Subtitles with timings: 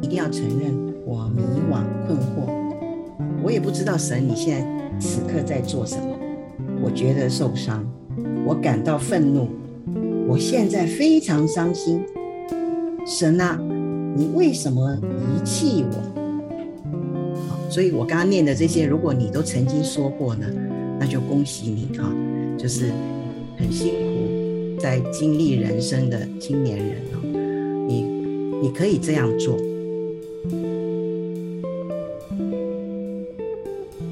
[0.00, 2.48] 一定要承认，我迷惘困惑，
[3.42, 4.66] 我也不知道神你现在
[4.98, 6.16] 此刻在做什么。
[6.82, 7.84] 我觉得受伤，
[8.46, 9.48] 我感到愤怒，
[10.26, 12.02] 我现在非常伤心。
[13.06, 13.58] 神啊，
[14.16, 15.96] 你为什么遗弃我？
[17.70, 20.46] 所以我刚刚念的这些，如果你都曾经说过呢，
[20.98, 22.10] 那就恭喜你哈，
[22.56, 22.90] 就是
[23.58, 23.96] 很辛苦
[24.78, 27.18] 在经历人生的青年人哦，
[27.88, 28.02] 你
[28.62, 29.56] 你可以这样做。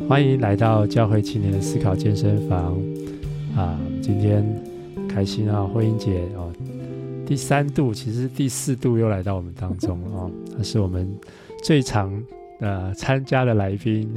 [0.08, 2.76] 欢迎来到教会青年的思考健身房
[3.56, 3.78] 啊！
[4.02, 4.44] 今天
[5.08, 6.52] 开心啊，慧英姐哦。
[7.26, 11.12] 第三度，其实第四度又来到我们当中了哦，她是我们
[11.62, 12.22] 最常
[12.60, 14.08] 呃参加的来宾，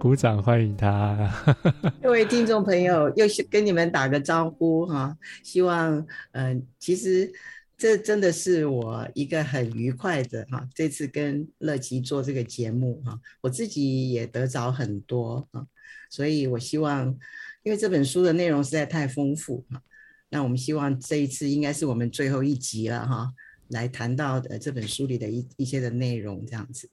[0.00, 1.30] 鼓掌欢迎他。
[2.00, 5.14] 各位听众朋友，又跟你们打个招呼哈，
[5.44, 5.98] 希望
[6.32, 7.30] 嗯、呃，其实
[7.76, 15.66] 这真的是我一个很愉快的哈，这次跟乐琪做这个节目哈，我自己也得着很多啊，
[16.08, 17.14] 所以我希望，
[17.62, 19.82] 因为这本书的内容实在太丰富哈。
[20.30, 23.30] 那我们希望这一次应该是我们最后一集了哈，
[23.68, 26.88] 来谈到的这本书里的一一些的内容这样子。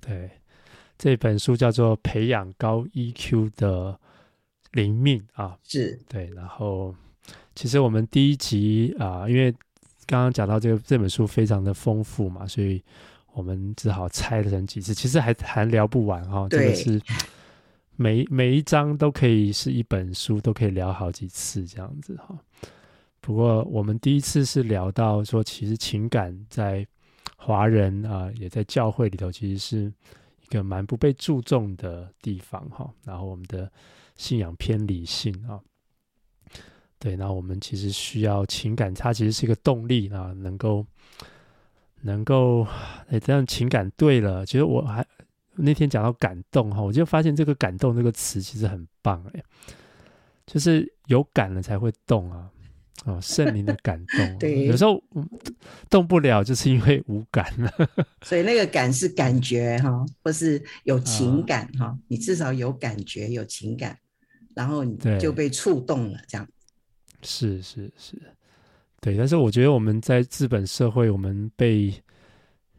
[0.00, 0.30] 对，
[1.00, 3.98] 这本书叫做《培养高 EQ 的
[4.72, 6.26] 灵命》啊，是对。
[6.36, 6.94] 然后，
[7.54, 9.50] 其实我们第一集啊，因为
[10.04, 12.84] 刚刚讲到这个这本书非常的丰富嘛，所以
[13.32, 16.46] 我们只好拆成几次，其实还还聊不完哈。
[16.50, 16.60] 对。
[16.60, 17.02] 这个是。
[17.96, 22.38] 每每一章都可以是一本书，都可以聊好几次这样子哈。
[23.20, 26.86] 不过我们第一次是聊到说，其实情感在
[27.36, 29.92] 华人啊，也在教会里头，其实是一
[30.50, 32.92] 个蛮不被注重的地方哈。
[33.04, 33.72] 然后我们的
[34.16, 35.58] 信仰偏理性啊，
[36.98, 40.84] 对，那我们其实需要情感，它其实是一个动力啊，能够
[42.02, 42.66] 能够
[43.08, 45.06] 哎，这样情感对了，其实我还。
[45.62, 49.42] 那天讲到感动哈，我就发现这个“感动”这个词其实很棒哎，
[50.46, 52.48] 就是有感了才会动啊，
[53.06, 55.02] 哦，圣灵的感动， 对，有时候
[55.88, 57.72] 动不了，就是因为无感了。
[58.22, 63.98] 所以那个感是感觉哈，或是有情感哈，啊，你至少有感觉、有情感，
[64.54, 66.46] 然后你就被触动了，这样。
[67.22, 68.20] 是是是，
[69.00, 69.16] 对。
[69.16, 71.94] 但是我觉得我们在资本社会，我们被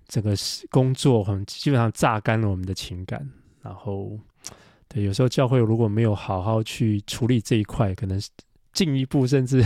[0.08, 0.36] 整个
[0.70, 3.28] 工作很基本上榨干了我们的情感，
[3.64, 4.20] 然后
[4.88, 8.22] 对，有时候教会如果没有好好去处理这一块，可能
[8.74, 9.66] 进一步甚至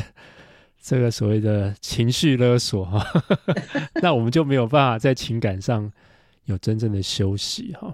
[0.87, 3.03] 这个所谓的情绪勒索哈，
[4.03, 5.91] 那我们就没有办法在情感上
[6.43, 7.91] 有真正的休息哈，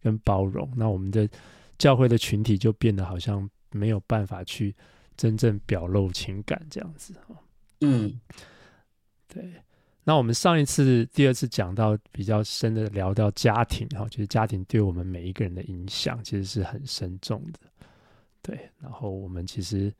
[0.00, 1.28] 跟包容，那我们的
[1.76, 4.74] 教会的群体就变得好像没有办法去
[5.18, 7.36] 真正表露情感这样子哈，
[7.82, 8.18] 嗯，
[9.28, 9.52] 对。
[10.02, 17.58] 那我们上一次、第二次讲到比较深的聊到家庭哈，就是家庭对我们每一个人的影响其实是很深重的，
[18.40, 18.70] 对。
[18.80, 19.92] 然后我们其实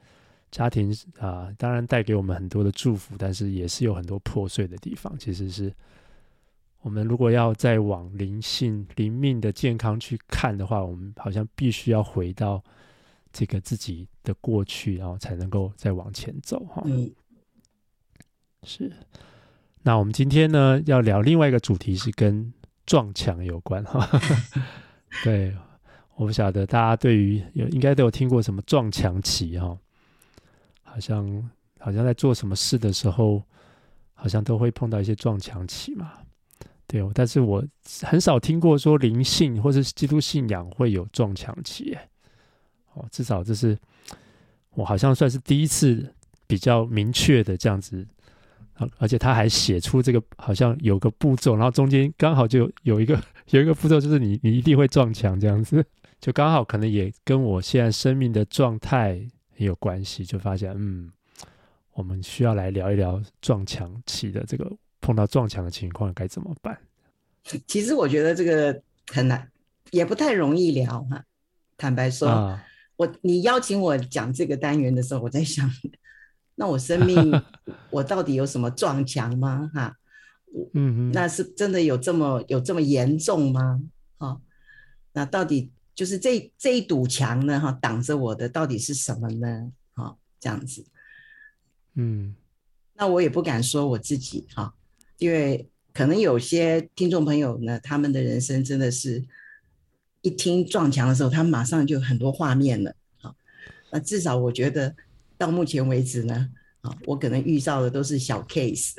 [0.51, 5.17] 家庭啊、呃，当然带给我们很多的祝福，但是也是有很多破碎的地方。
[5.19, 5.73] 其实是
[6.81, 12.63] 我们如果要再往灵性、灵命的健康去看的话，我们好像必须要回到
[13.33, 16.83] 这个自己的过去，然后才能够再往前走哈。
[16.87, 17.11] 嗯，
[18.65, 18.93] 是。
[19.83, 22.53] 那我们今天呢，要聊另外一个主题，是跟
[22.85, 24.07] 撞墙有关哈。
[25.25, 25.57] 对，
[26.17, 29.79] 我不晓得大家对于有应该都有听过什么撞墙期哈，
[30.91, 33.43] 好像好像在做什么事的时候，
[34.15, 36.13] 好像都会碰到一些撞墙期嘛。
[36.87, 37.65] 对哦，但是我
[38.03, 42.09] 很少听过说灵性或是基督信仰会有撞墙期哎。
[42.95, 43.79] 哦，至少这是
[44.75, 46.13] 我好像算是第一次
[46.47, 48.07] 比较明确的这样子。
[48.97, 55.85] 而且他还写出这个好像有个步骤，然后中间刚好就有一个 有一个步骤，就是你你一定会撞墙这样子，
[56.19, 59.21] 就刚好可能也跟我现在生命的状态
[59.61, 61.13] 很有关系，就发现嗯，
[61.93, 64.73] 我们需要来聊一聊撞墙期的这个
[65.03, 66.79] 碰到撞墙的情况该怎么办。
[67.67, 69.47] 其实我觉得这个很难，
[69.91, 71.23] 也不太容易聊哈。
[71.77, 72.65] 坦白说，啊、
[72.97, 75.71] 我你邀请我讲这个单元的时候，我在想。
[76.57, 77.43] 那我生命，
[77.91, 79.71] 我到底有什么撞墙吗？
[79.75, 79.95] 哈，
[80.73, 83.81] 嗯，那是真的有这么有这么严重吗？
[84.17, 84.41] 哈，
[85.13, 87.61] 那到底就是这这一堵墙呢？
[87.61, 89.71] 哈，挡着我的到底是什么呢？
[89.93, 90.83] 哈，这样子，
[91.95, 92.35] 嗯，
[92.95, 94.73] 那我也不敢说我自己哈，
[95.19, 99.23] 因为可能有些听众朋友呢，他们的人生真的是
[100.23, 102.97] 一听撞墙的时候，他马上就很多画面了。
[103.19, 103.37] 好，
[103.93, 104.97] 那至少我觉得。
[105.37, 106.51] 到目前为止呢，
[106.83, 108.93] 啊，我可能遇到的都是小 case，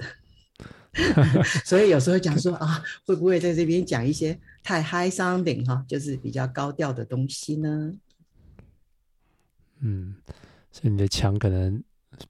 [1.65, 7.93] 所以有时候讲说啊，会不会在这边讲一些太 high sounding 哈，就是比较高调的东西呢？
[9.79, 10.15] 嗯，
[10.71, 11.83] 所以你的墙可能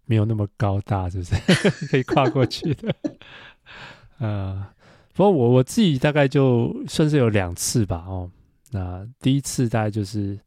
[0.06, 1.36] 没有那么高大，是不是
[1.88, 2.96] 可以跨过去的？
[4.20, 4.68] 呃，
[5.14, 8.32] 不过我我自己大概就算是有两次吧，哦，
[8.72, 10.40] 那第一次大概就是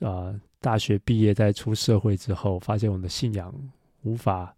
[0.00, 0.34] 啊。
[0.62, 3.52] 大学毕业，在出社会之后，发现我们的信仰
[4.02, 4.54] 无法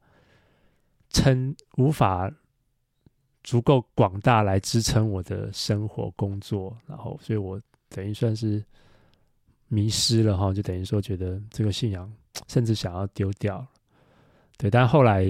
[1.09, 2.31] 撑，无法
[3.45, 7.61] 足够广大来支撑我的生活工作，然后，所以我
[7.91, 8.61] 等于算是
[9.69, 12.13] 迷失了哈，就等于说觉得这个信仰
[12.49, 13.65] 甚至想要丢掉，
[14.59, 15.25] 对，但后来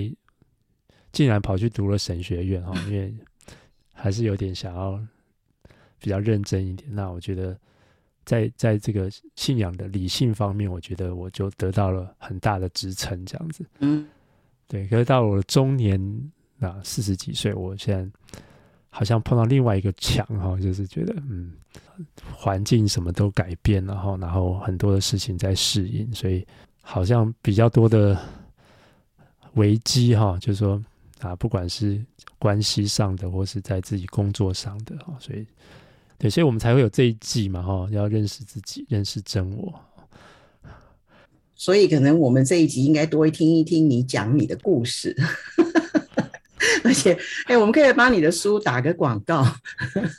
[1.12, 3.14] 竟然跑去读了神学院哈， 因为
[3.92, 4.98] 还是有点想要
[5.98, 7.54] 比较认真一点，那我觉得。
[8.26, 13.66] 在在这个信仰的理性方面，我觉得我就得到了很大的支撑，这样子。
[13.80, 14.08] 嗯，
[14.66, 14.88] 对。
[14.88, 16.00] 可是到我的中年
[16.58, 18.10] 那，四十几岁，我现在
[18.90, 21.52] 好像碰到另外一个墙哈，就是觉得嗯，
[22.32, 26.46] 环境什么都改变了哈，然后很多的事情在适应，所以
[26.80, 28.18] 好像比较多的
[29.54, 30.82] 危机哈，就是说
[31.20, 32.04] 啊，不管是
[32.38, 35.46] 关系上的，或是在自己工作上的哈，所以。
[36.16, 39.80] 对，所以我们才会有这一季嘛，哈，要认识自己，认识真我。
[41.56, 45.14] 所以可能我们这一集应该多听一听你讲你的故事，
[46.82, 47.16] 而且，
[47.46, 49.46] 哎，我们可以帮你的书打个广告。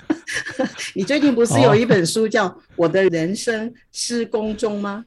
[0.95, 5.05] 你最近不是有一本书叫《我的人生施工中》吗？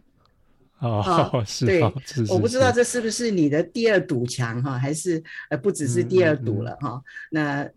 [0.80, 1.02] 哦，
[1.32, 6.90] 哦是，对，是是我不知道这是不是你的第二堵墙哈，还是呃不只是第二堵了哈？
[6.90, 7.70] 嗯嗯嗯那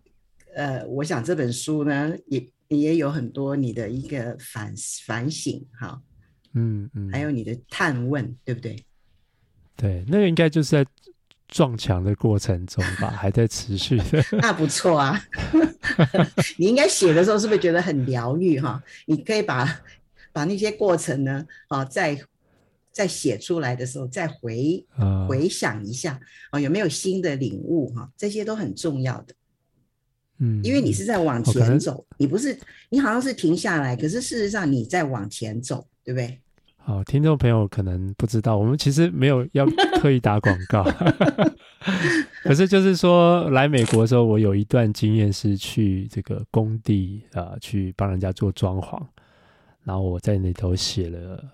[0.54, 2.46] 呃，我想这本书呢也。
[2.68, 4.72] 也有很多你的一个反
[5.04, 6.00] 反省，哈，
[6.54, 8.82] 嗯嗯，还有你的探问，对不对？
[9.76, 10.86] 对，那个应该就是在
[11.52, 14.24] 撞墙的过程中吧，还在持续的。
[14.40, 15.22] 那不错啊，
[16.56, 18.82] 你应该写的时候是不是觉得很疗愈哈？
[19.04, 19.82] 你可以把
[20.32, 22.18] 把那些过程呢，啊，再
[22.90, 26.18] 再写出来的时候，再回、嗯、回想一下
[26.50, 28.10] 啊，有没有新的领悟哈？
[28.16, 29.34] 这些都很重要的。
[30.38, 32.58] 嗯，因为你是在往前走，你不是，
[32.88, 36.41] 你好像是停下来，可是事实上你在往前走，对不对？
[36.84, 39.64] 好，听众朋友可能不知道，我们其实没有要
[40.00, 40.82] 刻意打广告，
[42.42, 49.00] 可是就是说来美国的时候，我有一段经验是去这个工地啊、呃，去帮人家做装潢，
[49.84, 51.44] 然后我在那头写了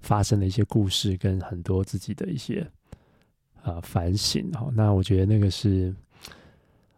[0.00, 2.60] 发生的一些故事，跟很多自己的一些
[3.62, 4.50] 啊、呃、反省。
[4.50, 5.94] 哈，那我觉得那个是。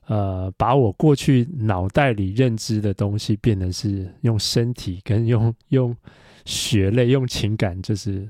[0.06, 5.96] 呃，把我过去脑袋里认知的东西，变成是用身体跟用用
[6.44, 8.28] 血泪、用情感，就是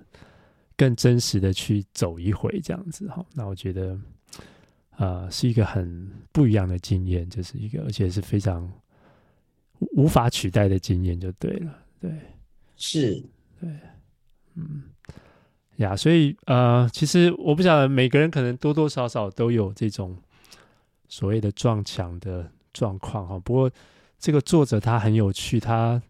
[0.77, 3.25] 更真实的去走一回，这样子哈。
[3.35, 3.99] 那我觉得，
[4.97, 8.71] 呃，是一个很不一样的经验，就是一个而且是非常
[9.93, 11.79] 无法取代的经验，就对了。
[12.01, 12.11] 对，
[12.77, 13.23] 是，
[13.61, 13.69] 对，
[14.55, 14.85] 嗯，
[15.77, 20.17] 呀，所以呃，其实我不晓得每个人可能多多少少都有这种。
[21.13, 23.69] 所谓的撞墙的状况哈，不过
[24.17, 26.01] 这个作者他很有趣，他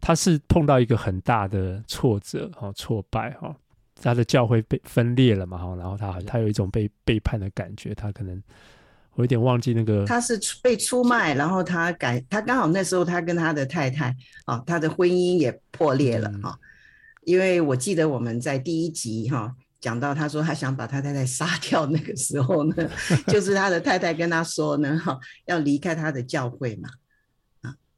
[0.00, 3.54] 他是碰到一个很大的挫折哈，挫败哈，
[4.00, 8.42] 他的教会被分裂了嘛哈，然后他好像他有一种被背叛的感觉，他可能
[9.14, 14.16] 我有点忘记那个，他是被出卖，然后他改他刚好那时候他跟他的太太
[14.46, 16.60] 啊，他的婚姻也破裂了哈，嗯，
[17.24, 19.54] 因为我记得我们在第一集哈。
[19.80, 22.90] 讲到他说他想把他太太杀掉那个时候呢，
[23.28, 26.92] 就是他的太太跟他说呢，哈，要离开他的教会嘛，啊，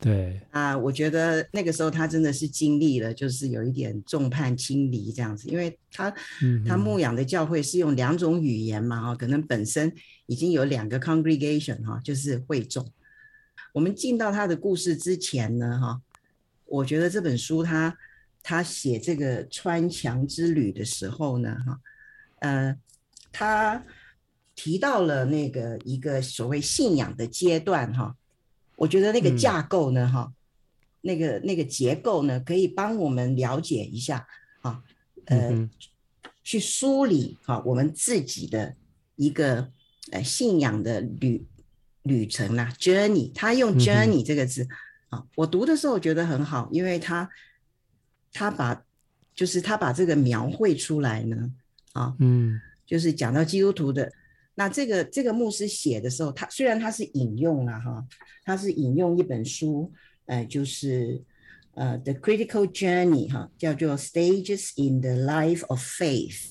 [0.03, 6.13] 对啊，我觉得那个时候他真的是经历了，就是有一点众叛亲离这样子，因为他
[6.67, 9.91] 他牧养的教会是用两种语言嘛，哈，可能本身
[10.27, 12.87] 已经有两个 congregation 哈，就是会众。
[13.73, 16.03] 我们进到他的故事之前呢，哈，
[16.67, 17.97] 我觉得这本书他。
[18.45, 21.81] 他写这个穿墙之旅的时候呢，哈，
[22.41, 22.77] 呃，
[23.31, 23.81] 他
[24.57, 28.17] 提到了那个一个所谓信仰的阶段，哈，
[28.83, 30.33] 我觉得那个架构呢，哈，
[31.03, 34.27] 那个那个结构呢，可以帮我们了解一下，
[34.63, 34.83] 啊，
[35.27, 35.69] 呃，
[36.43, 38.75] 去梳理哈我们自己的
[39.15, 39.71] 一个
[40.11, 41.47] 呃信仰的旅
[42.03, 44.67] 旅程啦，journey，他用 journey 这个字，
[45.11, 47.31] 啊，我读的时候我觉得很好，因为他。
[48.35, 48.83] 他把，
[49.35, 51.53] 就是他把这个描绘出来呢，
[51.93, 54.11] 啊，嗯，就是讲到基督徒的，
[54.55, 58.07] 那这个这个牧师写的时候，他虽然他是引用了哈，
[58.45, 59.91] 他是引用一本书，
[60.27, 61.23] 呃，就是
[61.75, 66.51] 呃《The Critical Journey》哈，叫做《Stages in the Life of Faith》，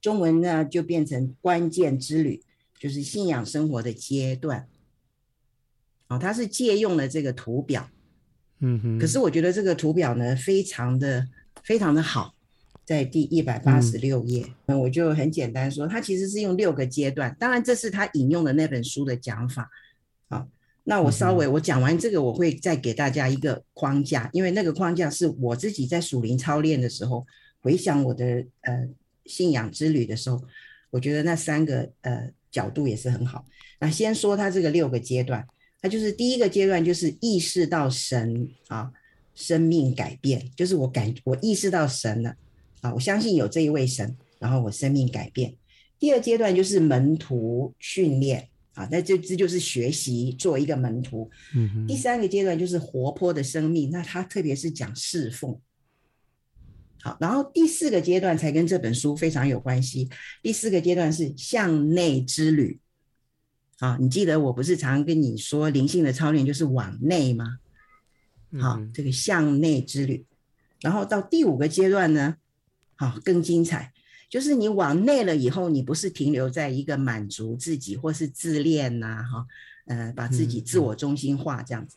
[0.00, 2.42] 中文呢就变成关键之旅，
[2.78, 4.68] 就是信仰生活的阶段。
[6.08, 7.88] 哦，他是借用了这个图表，
[8.60, 8.98] 嗯哼。
[8.98, 11.26] 可是我觉得这个图表呢，非常的
[11.62, 12.34] 非常的好，
[12.88, 17.36] 在第一百八十六页，那、嗯、我就很简单说，他其实是用六个阶段。
[17.38, 19.68] 当然，这是他引用的那本书的讲法。
[20.30, 20.48] 好，
[20.84, 27.26] 那我稍微我讲完这个，我会再给大家一个框架，因为那个框架是我自己在属灵操练的时候
[27.60, 28.24] 回想我的
[28.62, 28.88] 呃
[29.26, 30.42] 信仰之旅的时候，
[30.88, 33.44] 我觉得那三个呃角度也是很好。
[33.80, 35.46] 那先说他这个六个阶段。
[35.80, 38.90] 它就是第一个阶段，就是意识到神啊，
[39.36, 42.34] 生命改变，就是我感我意识到神了
[42.80, 45.54] 啊，我相信有这一位神，然后我生命改变。
[45.98, 51.30] 第二阶段就是门徒训练啊，那这这就是学习做一个门徒。
[51.54, 51.86] 嗯。
[51.86, 55.60] 第三个阶段就是活泼的生命，那他特别是讲侍奉。
[57.00, 60.08] 好，然后第四个阶段才跟这本书非常有关系。
[60.42, 62.80] 第四个阶段是向内之旅。
[63.78, 67.58] 啊，你记得我不是常常跟你说灵性的操练就是往内吗？
[68.60, 70.24] 好，这个向内之旅，
[70.80, 72.36] 然后到第五个阶段呢，
[72.98, 73.92] 好，更精彩，
[74.28, 79.46] 就是你往内了以后，你不是停留在一个满足自己或是自恋呐，哈，
[79.86, 81.96] 呃，把自己自我中心化这样子，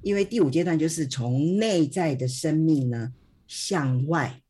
[0.00, 3.12] 因为第五阶段就是从内在的生命呢
[3.46, 4.42] 向外，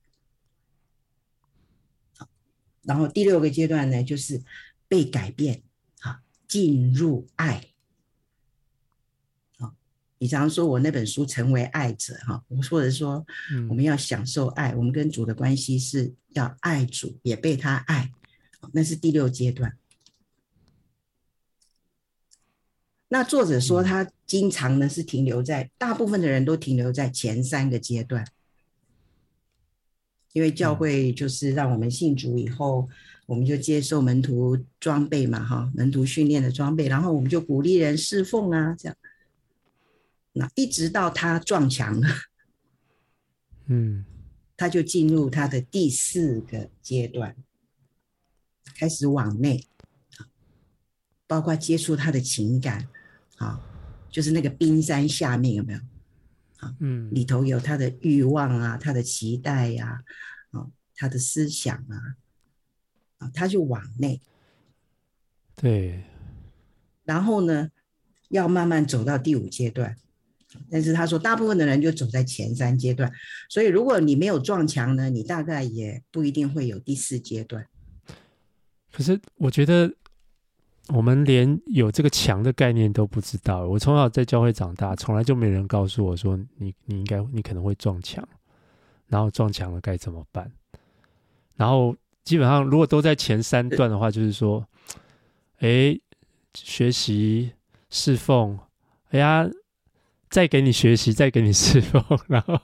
[2.17, 2.29] 好，
[2.83, 4.41] 然后第六个阶段呢就是
[4.89, 5.63] 被改变。
[6.01, 7.74] 啊进入爱，好，
[10.19, 13.25] 你常常说我那本书成为爱者哈，我或者说
[13.69, 18.11] 我们要享受爱，我们跟主的关系是要爱主，也被他爱，
[18.73, 19.77] 那是第六阶段。
[23.09, 28.27] 那作者说他经常呢是停留在，大部分的人都停留在前三个阶段，
[30.33, 32.89] 因为教会就是让我们信主以后。
[33.27, 38.95] 我们就接受门徒装备嘛，哈，门徒训练的装备，然后我们就鼓励人侍奉啊，这样。
[40.35, 42.09] 那一直到他撞墙了，
[43.67, 44.05] 嗯，
[44.57, 47.35] 他就进入他的第四个阶段，
[48.77, 49.67] 开始往内，
[51.27, 52.89] 包括接触他的情感，
[53.39, 53.61] 啊，
[54.11, 55.79] 就是那个冰山下面有没有？
[56.59, 60.05] 啊，嗯，里头有他的欲望啊，他的期待呀，
[60.51, 62.17] 啊，他的思想啊。
[63.33, 64.21] 他就往内，
[65.55, 66.05] 对，
[67.05, 67.71] 然后呢，
[68.29, 69.97] 要慢慢走到第五阶段，
[70.71, 73.11] 但是他说，大部分的人就走在前三阶段，
[73.49, 77.67] 所以如果你没有撞墙呢，你大概也不一定会有第四阶段。
[78.93, 79.93] 可是我觉得，
[80.89, 83.67] 我们连有这个墙的概念都不知道。
[83.67, 88.27] 我从小在教会长大，从来就没人告诉我说你，你应该，你可能会撞墙，
[89.09, 90.51] 然后撞墙了该怎么办，
[91.57, 91.97] 然后。
[92.25, 94.67] 基本上，如果都在前三段的话，就是说，
[95.59, 95.95] 哎，
[96.55, 97.53] 学习
[97.91, 98.59] 侍奉，
[99.11, 99.47] 哎呀，
[100.35, 102.59] 再给你学习， 再给你侍奉，然后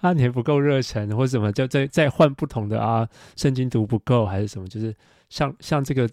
[0.00, 4.94] 啊，你还不够热忱，或者什么，就再再换不同的啊，圣经读不够，还是什么，就是
[5.28, 6.08] 像像这个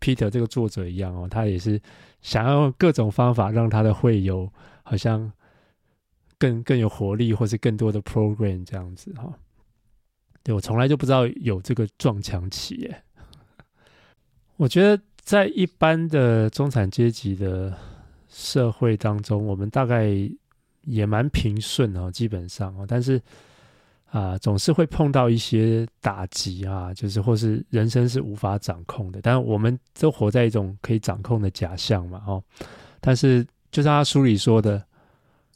[0.00, 1.80] Peter 这个作者一样哦，他也是
[2.20, 4.52] 想要用各种方法让他的会友
[4.82, 5.32] 好像
[6.36, 9.32] 更更有活力，或是更多的 program 这样子哈、哦。
[10.42, 13.02] 对，我从来就不知道有这个撞墙期耶。
[14.58, 17.74] 我觉得在一般的中产阶级的
[18.28, 20.30] 社会当中，我们大概
[20.82, 23.16] 也蛮平顺哦，基本上哦，但是
[24.06, 29.20] 啊、呃，总是会碰到一些打击啊，就是或是人生是无法掌控的。
[29.22, 32.42] 但我们都活在一种可以掌控的假象嘛，哦。
[33.00, 34.84] 但是就像他书里说的。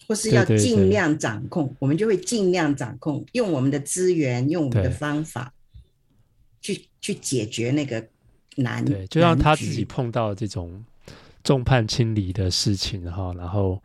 [0.07, 5.51] 或是要尽量掌控，对对对，我们就会尽量掌控，用我们的资源，用我们的方法
[6.61, 8.07] 去去解决那个
[8.57, 8.85] 难。
[8.85, 10.85] 对，就让他自己碰到这种
[11.43, 13.83] 众叛亲离的事情哈，然后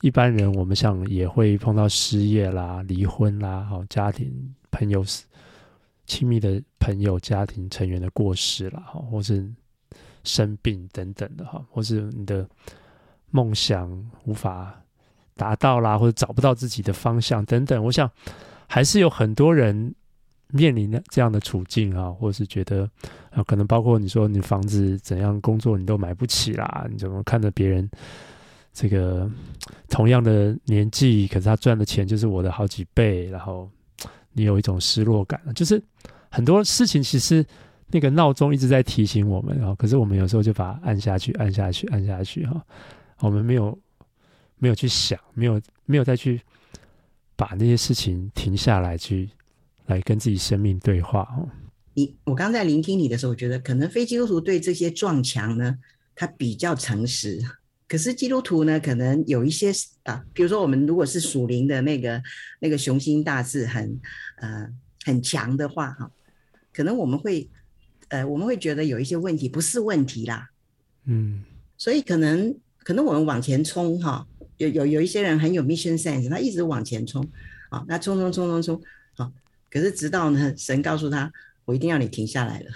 [0.00, 5.04] 一般人我们想也会碰到失业啦、离婚啦、哈家庭朋友
[6.06, 9.48] 亲密的朋友家庭成员的过世啦，哈，或是
[10.24, 12.48] 生病等等的哈，或是你的
[13.30, 13.90] 梦想
[14.24, 14.74] 无法。
[15.36, 18.10] 达到啦，或者找不到自己的方向等等，我想
[18.66, 19.94] 还是有很多人
[20.48, 22.86] 面临的这样的处境啊，或是觉得
[23.30, 27.90] 啊，可能包括你说你房子怎样工作你都买不起啦，你怎么看着别人
[28.80, 29.30] 这个
[29.88, 33.68] 同样的年纪，可是他赚的钱就是我的好几倍，然后
[34.32, 35.82] 你有一种失落感，就是
[36.30, 37.44] 很多事情其实
[37.88, 42.64] 那个闹钟一直在提醒我们，然后可是我们有时候就把它按下去，按下去，按下去哈，
[43.18, 43.78] 我们没有。
[44.62, 46.38] 没有去想，没有没有再去
[47.34, 49.26] 把那些事情停下来，去
[49.86, 51.48] 来跟自己生命对话哦。
[51.94, 55.78] 你我刚在聆听你的时候，我觉得可能非基督徒对这些撞墙呢，
[56.14, 57.40] 他比较诚实。
[57.90, 59.72] 可是基督徒呢，可能有一些
[60.04, 62.22] 啊，比如说我们如果是属灵的那个
[62.60, 64.00] 那个雄心大志很
[64.36, 64.68] 呃
[65.04, 66.08] 很强的话哈，
[66.72, 67.50] 可能我们会
[68.06, 70.50] 呃我们会觉得有一些问题不是问题啦，
[71.06, 71.42] 嗯，
[71.76, 74.24] 所以可能可能我们往前冲哈，
[74.58, 77.28] 有有有一些人很有 mission sense，他一直往前冲
[77.70, 78.80] 啊，那冲冲冲冲冲，
[79.16, 79.32] 好，
[79.68, 81.32] 可是直到呢神告诉他，
[81.64, 82.70] 我一定要你停下来了，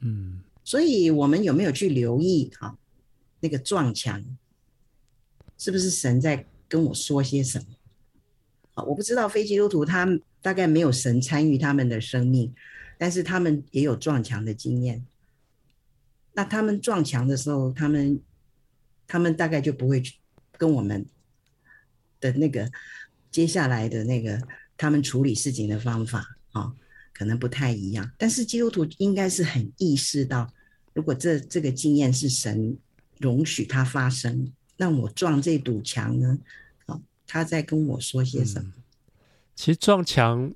[0.00, 2.76] 嗯，所以我们有没有去留意哈
[3.40, 4.22] 那个撞墙？
[5.62, 7.66] 是不是神在跟我说些什么？
[8.74, 10.08] 啊，我不知道非基督徒他
[10.40, 12.52] 大概没有神参与他们的生命，
[12.98, 15.06] 但是他们也有撞墙的经验。
[16.32, 18.20] 那他们撞墙的时候，他们
[19.06, 20.02] 他们大概就不会
[20.58, 21.06] 跟我们
[22.18, 22.68] 的那个
[23.30, 24.42] 接下来的那个
[24.76, 26.74] 他们处理事情的方法啊，
[27.12, 28.10] 可能不太一样。
[28.18, 30.52] 但是基督徒应该是很意识到，
[30.92, 32.76] 如果这这个经验是神
[33.20, 34.52] 容许它发生。
[34.82, 36.36] 让我撞这堵墙呢？
[36.86, 38.72] 啊，他在跟我说些什么？
[39.54, 40.52] 其实撞墙，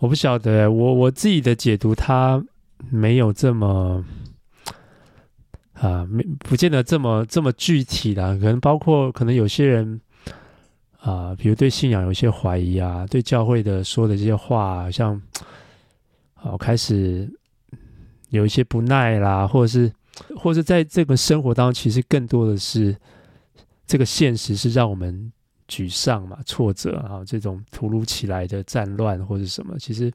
[0.00, 0.70] 我不晓得。
[0.70, 2.44] 我我自己的解读，他
[2.90, 4.04] 没有这么
[5.72, 8.38] 啊，没不见得这么这么具体的。
[8.38, 9.98] 可能包括可能有些人
[10.98, 15.18] 啊，比如对信仰有些怀疑啊，对教会的说的这些话，好像
[16.34, 17.32] 啊，开始
[18.28, 19.90] 有一些不耐啦，或者是，
[20.36, 22.94] 或者在这个生活当中，其实更多的是。
[23.92, 25.30] 这个现实是让我们
[25.68, 30.10] 沮丧嘛、挫折啊，这种突如其来的战乱或者什么，其实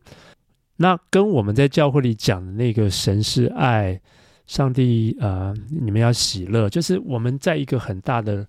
[0.78, 4.02] 那跟我们在教会里讲的那个神是爱，
[4.48, 8.44] 上帝啊、你们要喜乐，就是我们在一个很大的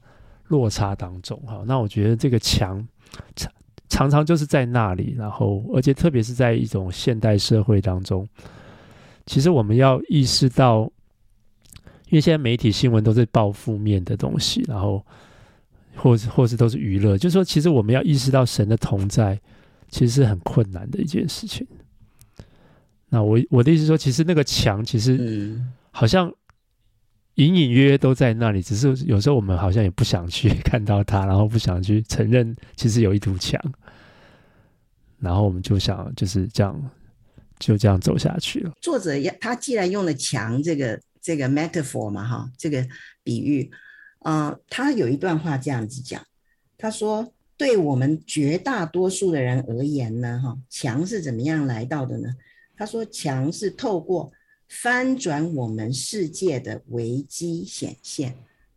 [0.47, 1.63] 落差当中哈。
[1.67, 2.83] 那我觉得这个墙
[3.37, 3.53] 常
[3.91, 8.27] 常常就是在那里，然后而且特别是在一种现代社会当中，
[9.27, 10.91] 其实我们要意识到。
[12.11, 15.05] 因为现在媒体新闻都是报负面的东西，然后
[15.95, 19.38] 或是或是都是娱乐，就是说，其实我们要意识到神的同在，
[19.90, 21.66] 其实是很困难的一件事情。
[23.11, 26.33] 那我我的意思说，其实那个墙其实好像
[27.35, 33.61] 隐隐约约都在那里，只是有时候我们好像也不想去 看到它，然后不想去承认其实有一堵墙，
[35.18, 36.90] 然后我们就想就是这样
[37.59, 38.73] 就这样走下去了。
[38.81, 40.99] 作者要他既然用了墙这个。
[41.29, 42.88] 这个 metaphor 嘛，哈，这个
[43.23, 43.71] 比喻，
[44.21, 46.27] 啊、呃，他有一段话这样子讲，
[46.79, 52.35] 他说，对我们绝大多数的人而言呢，哈，墙是怎么样来到的呢？
[52.79, 54.33] 他说，墙是透过
[54.71, 58.35] 翻转我们世界的危机显现，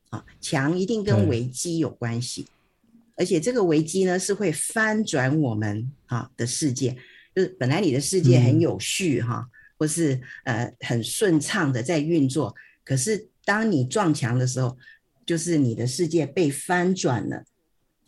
[0.10, 2.48] 啊，墙一定跟危机有关系，
[3.16, 6.98] 而且这个危机呢是会翻转我们啊的世界，
[7.34, 9.48] 就是本来你的世界很有序哈。
[9.50, 14.78] 嗯或是呃很顺畅的在运作，可是当你撞墙的时候，
[15.26, 17.44] 就是你的世界被翻转了，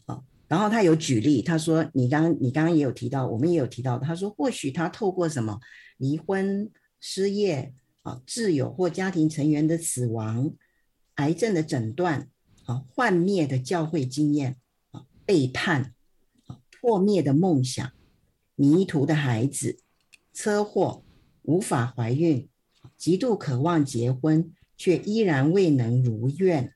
[0.06, 5.60] 啊，然后他有举例，他说你刚你刚刚也有提到，我们也有提到，他说或许他透过什么
[5.98, 10.54] 离婚、失业啊、挚友或家庭成员的死亡、
[11.16, 12.30] 癌症的诊断
[12.66, 14.58] 啊、幻灭的教会经验
[14.92, 15.96] 啊、背叛
[16.46, 17.92] 啊、破灭的梦想、
[18.54, 19.80] 迷途的孩子、
[20.32, 21.04] 车祸。
[21.44, 22.48] 无法怀孕，
[22.98, 26.74] 极度渴望结婚，却依然未能如愿，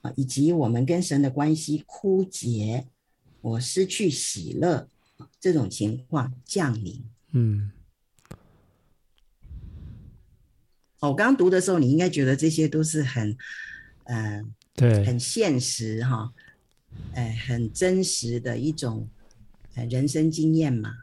[0.00, 2.86] 啊，以及我们跟神的关系枯竭，
[3.40, 4.88] 我失去喜乐，
[5.40, 7.04] 这种情况降临。
[7.30, 7.70] 嗯，
[11.00, 13.36] 我刚读的时候，你应该觉得这些都是很，
[14.04, 16.32] 嗯、呃，对，很现实哈，
[17.14, 19.08] 哎、呃，很真实的一种，
[19.74, 21.01] 呃，人生经验嘛。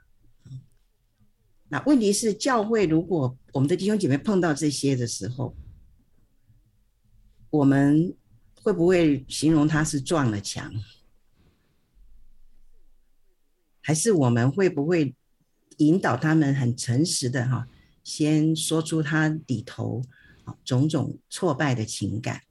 [1.70, 5.56] 那问题是，教会如果我们的弟兄姐妹碰到这些的时候，
[7.52, 8.16] 我们
[8.56, 10.74] 会不会形容他是撞了墙？
[13.82, 15.16] 还是我们会不会
[15.78, 17.68] 引导他们很诚实的哈，
[18.04, 20.04] 先说出他里头
[20.64, 22.42] 种种挫败的情感？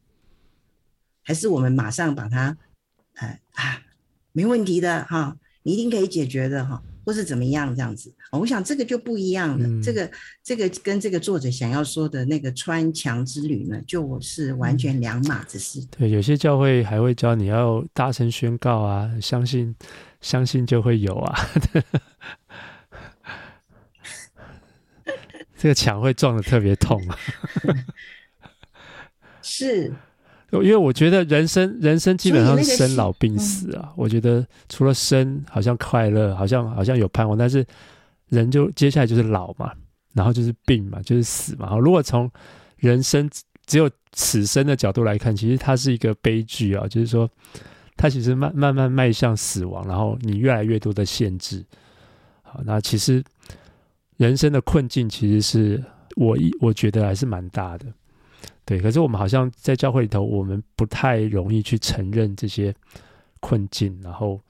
[1.23, 2.57] 还是我们马上把他，
[3.15, 3.83] 呃啊，
[4.33, 6.83] 没问题的哈，你一定可以解决的哈？
[7.09, 9.67] 或是怎么样这样子，我想这个就不一样了。
[9.67, 10.11] 嗯、这个
[10.45, 15.83] 这个跟这个作者想要说的那个穿墙之旅呢，就是完全两码子事。
[15.91, 19.75] 对，有些教会还会教你要大声宣告啊，相信
[20.21, 21.49] 相信就会有啊。
[25.57, 27.19] 这个墙会撞的特别痛啊。
[29.41, 29.91] 是。
[30.51, 37.65] 因为我觉得人生人生基本上是生老病死啊，我觉得除了生好像快乐，好像好像有盼望，但是
[38.29, 39.73] 人就接下来就是老嘛，
[40.15, 41.77] 然后就是病嘛，就是死嘛。
[41.77, 42.31] 如果从
[42.77, 43.29] 人生
[43.67, 47.29] 只有此生的角度来看，其实它是一个悲剧啊，就是说，
[47.95, 51.63] 它其实慢慢慢迈向死亡，然后你越来越多的限制。
[52.43, 53.23] 好，那其实
[54.17, 55.85] 人生的困境，其实是
[56.17, 57.85] 我一我觉得还是蛮大的。
[58.65, 62.75] 对，可是我们好像在教会里头，我们不太容易去承认这些
[63.41, 64.41] 困境，然后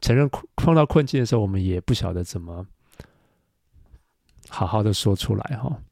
[0.00, 2.66] 承认碰到困境的时候，我们也不晓得怎么。
[4.50, 5.82] 好好的说出来哈，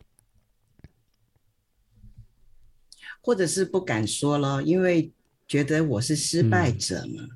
[3.20, 5.12] 或者是不敢说了，因为
[5.46, 7.28] 觉得我是失败者嘛。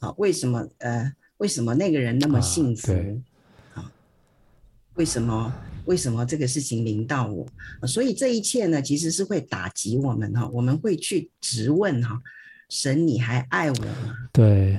[0.00, 2.90] 好、嗯，为什么呃，为什么那个人那么幸福？
[3.74, 3.92] 啊，
[4.94, 5.52] 为什么
[5.86, 7.46] 为什么这个事情临到我？
[7.86, 10.48] 所以这一切呢，其实是会打击我们哈。
[10.52, 12.20] 我们会去质问哈，
[12.68, 14.14] 神，你还爱我吗？
[14.32, 14.78] 对，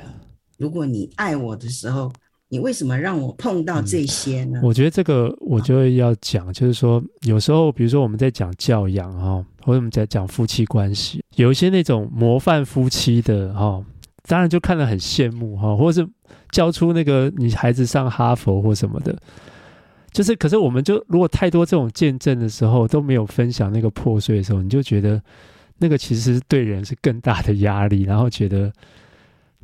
[0.58, 2.12] 如果你爱我的时候。
[2.48, 4.60] 你为什么让我碰到这些呢？
[4.60, 13.84] 嗯、我觉得这个我就会要讲，就是说有时候，比如说我们在讲教养哈，或者我们在讲夫妻关系，有一些那种模范夫妻的哈，
[14.28, 16.08] 当然就看得很羡慕哈，或者是
[16.52, 19.18] 教出那个你孩子上哈佛或什么的，
[20.16, 25.22] 就是可是我们就如果太多这种见证的时候都没有分享那个破碎的时候，你就觉得
[25.78, 28.72] 那个其实对人是更大的压力，然后觉得。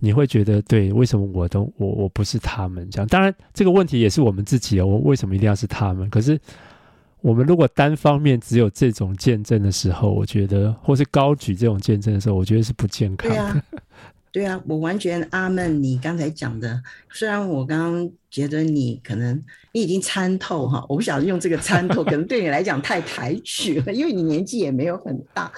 [0.04, 3.06] 你会觉得对，为什么我都我我不是他们这样？
[3.08, 6.10] 当然这个问题也是我们自己哦，我为什么一定要是他们？
[6.10, 6.40] 可是
[7.22, 13.36] 我们如果单方面只有这种见证的时候，我觉得或是高举这种见证的时候，我觉得是不健康的。
[13.36, 13.64] 对啊，
[14.32, 15.84] 对啊，我完全阿闷。
[15.84, 19.42] 你刚才讲的，虽然我刚刚觉得你可能
[19.74, 25.52] 你已经参透哈，我不晓得用这个参透， 可能对你来讲太抬举了， 因为你年纪也没有很大。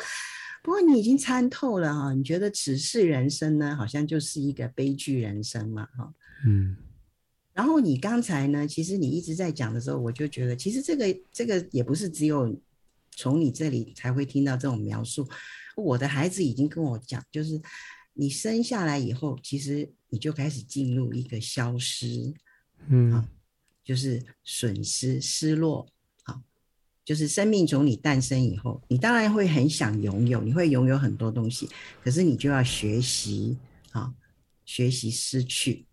[0.64, 6.14] 不过你已经参透了哈，你觉得此世人生呢，好像就是一个悲剧人生嘛哈，
[6.48, 6.76] 嗯，
[7.54, 12.56] 然后你刚才呢，其实你一直在讲的时候，我就觉得其实这个这个也不是只有
[13.12, 15.28] 从你这里才会听到这种描述，
[15.76, 17.62] 我的孩子已经跟我讲，就是
[18.14, 22.34] 你生下来以后，其实你就开始进入一个消失，
[22.88, 23.28] 嗯，
[23.84, 25.88] 就是损失、失落。
[26.24, 26.42] 啊
[27.06, 31.68] 就是生命从你诞生以后，你当然会很想拥有，你会拥有很多东西，
[32.02, 33.58] 可是你就要学习
[33.92, 34.14] 啊，
[34.64, 35.86] 学习失去。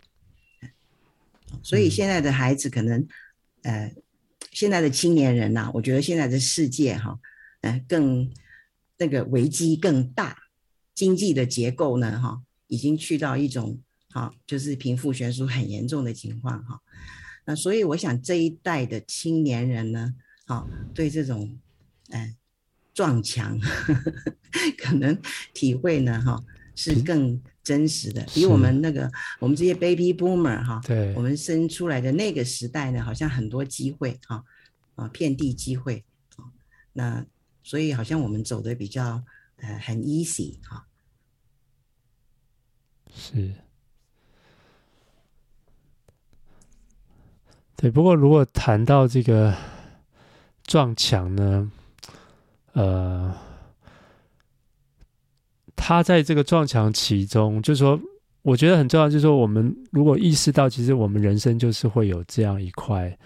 [1.64, 3.04] 所以现在的孩子可能，
[3.62, 3.92] 呃，
[4.52, 7.18] 现在的青年人呐、啊，我觉得现在的世界哈，
[7.62, 8.32] 呃，更
[8.96, 10.38] 那个危机更大，
[10.94, 16.80] 经济的结构呢，哈，已经去到一种哈，就是贫富悬殊很严重的情况哈。
[17.44, 20.14] 那所以我想这一代的青年人呢。
[20.46, 21.56] 好，对这种，
[22.08, 22.34] 呃，
[22.92, 23.56] 撞墙，
[24.76, 25.16] 可能
[25.54, 26.42] 体会呢，哈，
[26.74, 28.26] 是更真实的。
[28.34, 34.42] 比我们那个，我们这些 baby boomer 哈，对，我们生出来的那个时代呢，好像很多机会，哈，
[34.96, 36.04] 啊，遍地机会，
[36.94, 37.24] 那
[37.62, 39.22] 所以好像我们走的比较，
[39.60, 40.86] 呃，很 easy 哈。
[43.14, 43.52] 是。
[47.76, 49.54] 对，不过如果谈到这个。
[50.64, 51.72] 撞墙呢？
[52.74, 53.34] 呃，
[55.74, 57.98] 他在这个撞墙其中，就是说，
[58.42, 63.18] 我觉得很重要，就是说，我们如果意识到，其实我们人生就是会有这样一块，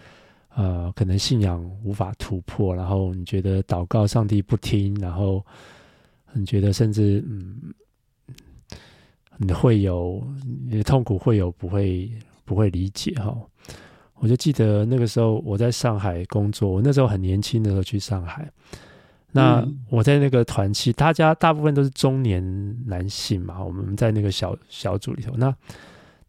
[0.54, 5.44] 呃，可能信仰无法突破，然后你觉得祷告上帝不听，然后
[6.34, 7.74] 你觉得甚至嗯，
[9.38, 10.26] 你会有
[10.68, 12.10] 你的痛苦，会有不会
[12.44, 13.36] 不会理解哈。
[14.16, 18.50] 我就记得那个时候我在上海工作，我那时候很年轻的时候去上海。
[19.32, 22.40] 那我在那个团期，大家大部分都是中年
[22.86, 25.34] 男性嘛，我们在那个小小组里头。
[25.36, 25.52] 那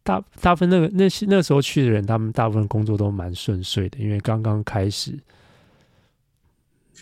[0.01, 5.17] 大大部分那个那些那时候去的人，他们大部分工作都蛮顺遂的，因为刚刚开始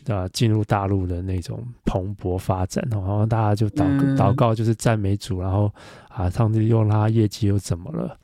[0.07, 5.71] 啊进入大陆的那种蓬勃发展，然后大家就祷祷告，就是赞美主，然后
[6.09, 8.17] 啊上帝又让他业绩又怎么了？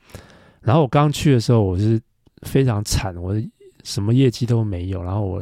[0.60, 2.00] 然后我刚去的时候，我是。
[2.46, 3.34] 非常惨，我
[3.84, 5.40] 什么业绩都没有，然后我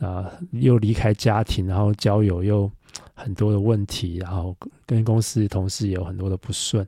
[0.00, 2.68] 啊、呃、又离开家庭，然后交友又
[3.14, 4.52] 很多的问题，然后
[4.84, 6.84] 跟公司同事也有很多的不顺，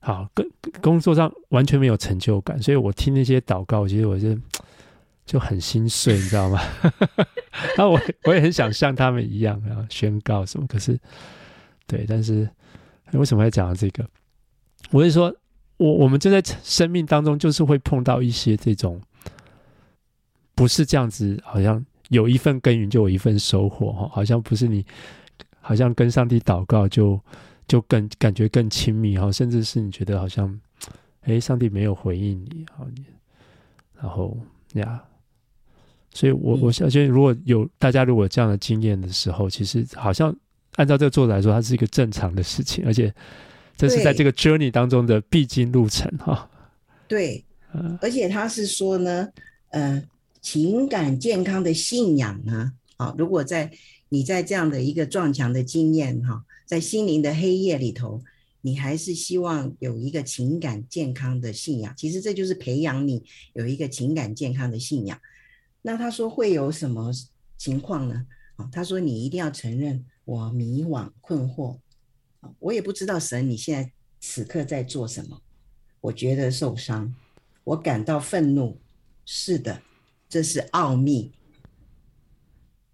[0.00, 0.46] 好，跟
[0.82, 4.36] 工作上完全没有成就感，所以我听那些祷告，其实我就
[5.30, 6.60] 就很心碎，你知道吗？
[7.78, 10.98] 那我我也很想像他们一样，然后宣告什么，可是
[11.86, 12.48] 对，但是
[13.12, 14.04] 为什么要讲到这个？
[14.90, 15.32] 我是说。
[15.76, 19.00] 我我们就在生命当中，就是会碰到一些这种，
[20.54, 24.84] 不是这样子，好像有一份耕耘就有一份收获哈，好像不是你，
[25.58, 27.18] 好像跟上帝祷告就
[27.66, 30.60] 就更感觉更亲密哈，甚至是你觉得好像，
[31.22, 32.86] 哎，上帝没有回应你，好，
[33.98, 34.36] 然后
[34.74, 35.02] 呀，
[36.12, 40.34] 所以我我相信，如果有大家如果有这样的经验的时候，其实好像
[40.76, 43.12] 按照这个作者来说，它是一个正常的事情，而且
[43.76, 46.50] 这是在这个 journey 当中的必经路程哈。
[47.08, 47.44] 对，
[48.00, 49.28] 而且他是说呢，
[49.70, 50.02] 呃，
[50.40, 53.70] 情感健康的信仰呢，啊，如果在
[54.08, 58.22] 你在这样的一个撞墙的经验哈，在心灵的黑夜里头。
[58.62, 63.22] 你还是希望有一个情感健康的信仰，其实这就是培养你
[63.54, 65.18] 有一个情感健康的信仰。
[65.82, 67.10] 那他说会有什么
[67.56, 68.26] 情况呢？
[68.56, 71.78] 啊，他说你一定要承认我迷惘困惑，
[72.58, 75.40] 我也不知道神你现在此刻在做什么，
[76.00, 77.14] 我觉得受伤，
[77.64, 78.78] 我感到愤怒，
[79.24, 79.82] 是的，
[80.28, 81.32] 这是奥秘。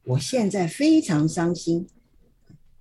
[0.04, 1.88] 我现在非常伤心，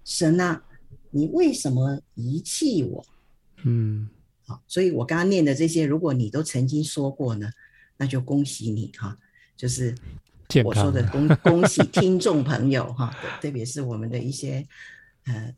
[0.03, 0.63] 神啊。
[1.09, 3.05] 你为什么遗弃我？
[3.63, 4.09] 嗯，
[4.45, 7.49] 好，所以我刚刚念的这些，如果你都曾经说过呢，
[7.95, 9.17] 那就恭喜你哈，
[9.55, 9.95] 就是
[10.63, 14.67] 我说的恭恭喜 听众朋友哈，特别是我们的一些
[15.25, 15.55] 呃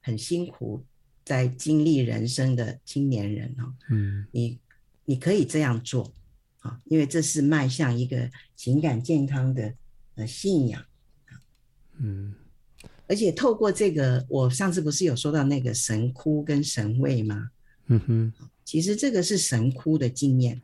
[0.00, 0.84] 很辛苦
[1.24, 4.58] 在经历人生的青年人哈，嗯，你
[5.04, 6.12] 你可以这样做
[6.60, 9.74] 啊，因为这是迈向一个情感健康的
[10.16, 10.82] 呃信仰，
[11.98, 12.34] 嗯。
[13.08, 17.50] 而且透过这个，我上次不是有说到那个神窟跟神位吗？
[17.88, 18.32] 嗯哼，
[18.64, 20.62] 其实这个是神窟的经验，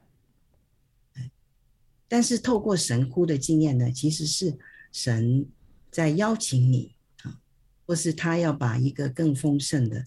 [2.09, 4.59] 但是透过神枯的经验呢，其实是
[4.91, 5.47] 神
[5.91, 7.39] 在邀请你啊，
[7.87, 10.07] 或是他要把一个更丰盛的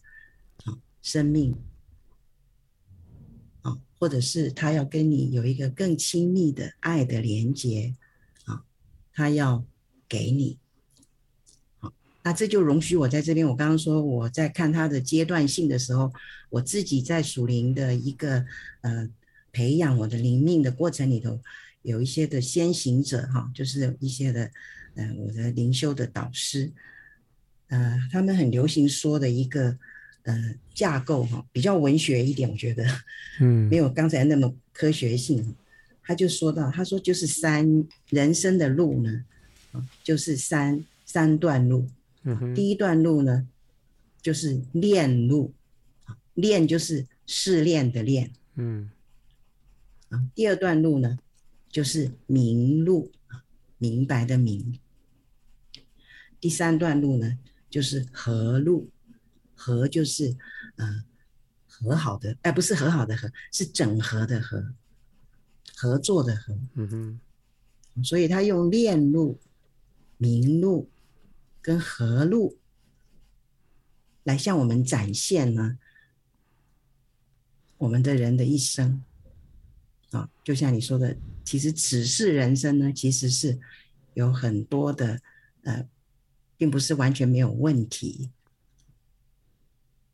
[0.65, 1.55] 啊生命
[3.61, 7.95] 啊，或者是他要跟你有一个更亲密的爱的连接
[8.45, 8.63] 啊，
[9.13, 9.63] 他要
[10.09, 10.57] 给你。
[12.23, 13.47] 那这就容许我在这边。
[13.47, 16.13] 我刚刚说我在看他的阶段性的时候，
[16.51, 18.45] 我自己在属灵的一个
[18.81, 19.09] 呃
[19.51, 21.39] 培养我的灵命的过程里头，
[21.81, 24.51] 有一些的先行者哈，就是一些的
[24.95, 26.71] 呃我的灵修的导师，
[27.67, 29.77] 呃，他们很流行说的一个
[30.23, 32.85] 呃架构哈，比较文学一点，我觉得
[33.39, 35.55] 嗯， 没有刚才那么科学性。
[36.03, 39.23] 他就说到，他说就是三人生的路呢，
[40.03, 41.87] 就是三三段路。
[42.53, 43.47] 第一段路呢，
[44.21, 45.53] 就是炼路，
[46.33, 48.89] 炼就是试炼的炼，嗯，
[50.09, 51.17] 啊，第二段路呢，
[51.71, 53.11] 就是明路，
[53.77, 54.79] 明白的明。
[56.39, 58.89] 第三段路呢，就是和路，
[59.55, 60.35] 和就是
[60.75, 61.03] 呃
[61.67, 64.73] 和好的，哎，不是和好的和，是整合的合，
[65.75, 67.19] 合作的合，嗯
[67.95, 69.39] 哼，所以他用链路、
[70.17, 70.89] 明路。
[71.63, 72.57] 跟和路
[74.23, 75.77] 来向我们展现呢，
[77.77, 79.03] 我们的人的一生
[80.11, 83.59] 啊，就像你说的，其实此世人生呢，其实是
[84.13, 85.19] 有很多的
[85.63, 85.87] 呃，
[86.57, 88.29] 并不是完全没有问题。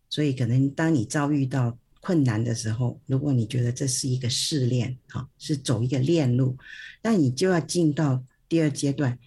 [0.10, 6.57] 所以，可能当你遭遇到困难的时候，如果你觉得这是一个试炼，哈，是走一个炼路，
[7.01, 9.19] 那你就要进到第二阶段。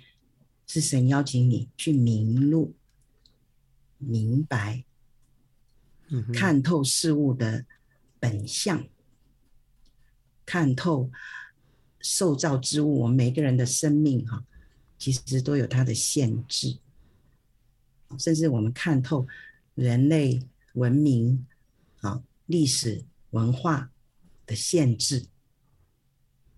[0.73, 2.77] 是神邀请你去明路、
[3.99, 4.85] 明白、
[6.33, 7.65] 看透事物的
[8.21, 8.87] 本相，
[10.51, 11.09] 看透
[12.01, 13.03] 受造之物。
[13.03, 14.45] 我们每个人的生命，哈，
[14.99, 16.79] 其实都有它的限制，
[18.19, 19.29] 甚至我们看透
[19.77, 21.47] 人类文明、
[22.01, 23.93] 啊历史文化
[24.45, 25.29] 的限制，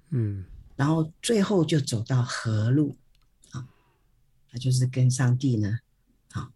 [0.09, 2.97] 嗯，然后最后就走到和路
[3.51, 3.69] 啊。
[4.51, 5.81] 那就是跟上帝呢，
[6.31, 6.51] 啊，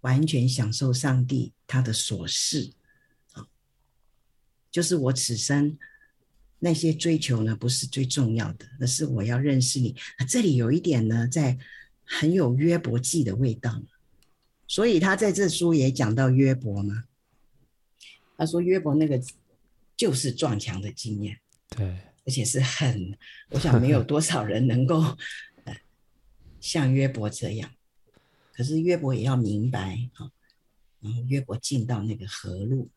[0.00, 2.72] 完全享受上帝他的所事，
[3.34, 3.46] 啊，
[4.70, 5.78] 就是我此生
[6.58, 9.94] 那些追求呢，不是最重要的，而是我要认识你。
[10.28, 11.58] 这里有一点呢，在
[12.04, 13.82] 很有约伯记的味道，
[14.66, 17.04] 所以他在这书也讲到约伯嘛。
[18.36, 19.20] 他说约伯那个
[19.96, 21.38] 就是撞墙的经验，
[21.70, 21.86] 对，
[22.24, 23.16] 而且是很，
[23.50, 25.16] 我想没有 多少人能够。
[26.60, 27.70] 像约伯这样，
[28.52, 30.28] 可是约伯也要明白啊，
[31.00, 32.90] 然后约伯进到那个河路，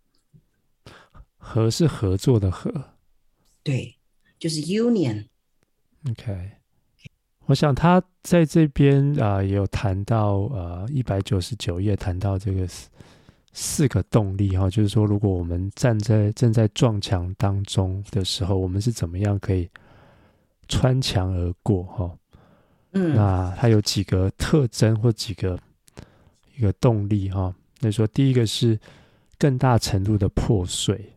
[1.37, 2.95] 河是合作的和，
[3.63, 3.95] 对，
[4.39, 5.25] 就是 union。
[6.09, 6.51] OK，
[7.45, 12.89] 我想他在这边啊，也有谈到呃一百九十九页谈到这个四
[13.53, 19.69] 四个动力哈，就是说如果我们站在正在撞墙当中的时候，我们是怎么样可以
[20.67, 22.17] 穿墙而过哈？
[22.93, 25.59] 嗯，那它有几个特征或几个
[26.55, 27.53] 一个动力哈？
[27.79, 28.79] 那说第一个是
[29.37, 31.13] 更大程度的破碎，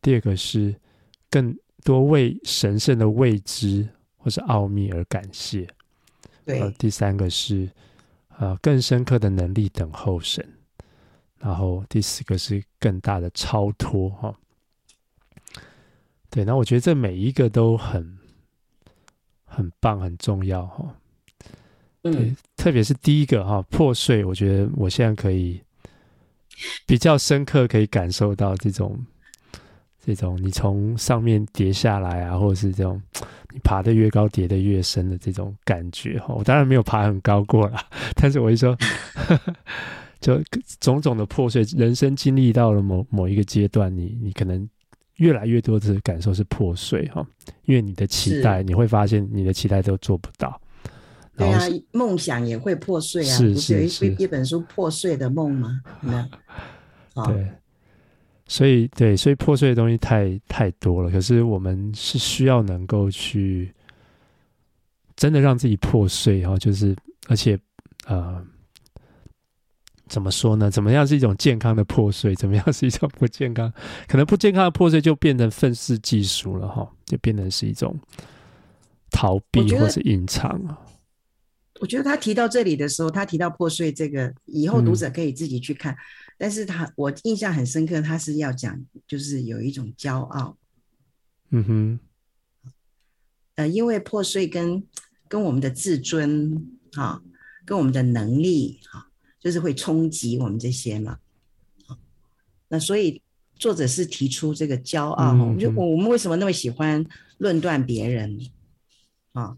[0.00, 0.74] 第二个是
[1.36, 5.68] 更多为神圣的未知或是奥秘而感谢。
[6.46, 6.60] 对。
[6.60, 7.68] 呃，第三个是
[8.38, 10.42] 呃更深刻的能力等候神，
[11.38, 14.34] 然后第四个是更大的超脱哈。
[16.30, 18.18] 对，那我觉得这每一个都很
[19.44, 20.96] 很棒，很重要哈。
[22.00, 25.60] 对，嗯，特别是第一个哈破碎，我觉得我现在可以
[26.86, 29.04] 比较深刻，可以感受到这种
[30.06, 33.02] 这种你从上面跌下来啊，或者是这种
[33.52, 36.32] 你爬得越高，跌得越深的这种感觉哈。
[36.34, 38.74] 我当然没有爬很高过啦， 但是我一说，
[40.20, 40.40] 就
[40.80, 44.66] 种种的破碎，人生经历到了某某一个阶段，你你可能。
[45.16, 47.26] 越来越多的感受是破碎哈，
[47.64, 50.60] 因为你的期待，你会发现你的期待都做不到。
[51.38, 51.58] 对啊，
[51.92, 53.34] 梦想也会破碎啊。
[53.34, 53.72] 是不是
[54.06, 55.80] 有一一本书《破碎的梦》吗？
[57.24, 57.50] 对，
[58.46, 61.10] 所以对，所以破碎的东西太太多了。
[61.10, 63.72] 可是我们是需要能够去
[65.16, 66.96] 真的让自己破碎哈，就是
[67.28, 67.58] 而且
[68.06, 68.44] 呃。
[70.08, 70.70] 怎么说呢？
[70.70, 72.32] 怎么样是一种健康的破碎？
[72.36, 73.72] 怎么样是一种不健康？
[74.06, 77.98] 可能不健康的破碎就变成愤世嫉俗了哈，就变成是一种
[79.10, 80.78] 逃避或是隐藏啊。
[81.80, 85.92] 我觉得他提到这里的时候，他提到破碎这个，以后读者可以自己去看。
[85.92, 85.96] 嗯、
[86.36, 90.56] 但是他我印象很深刻，他是要讲就是有一种骄傲。
[91.50, 92.00] 嗯哼，
[93.54, 94.82] 呃，因为破碎跟
[95.28, 97.22] 跟我们的自尊啊，
[97.64, 99.06] 跟我们的能力啊。
[99.38, 101.18] 就是会冲击我们这些嘛，
[102.66, 103.22] 那所以
[103.54, 107.06] 作者是提出这个骄傲，嗯嗯，就我们为什么那么喜欢
[107.38, 108.40] 论断别人
[109.34, 109.56] 啊？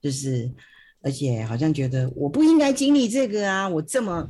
[0.00, 0.50] 就是
[1.02, 4.28] 而且好像觉得我不应该经历这个啊，我这么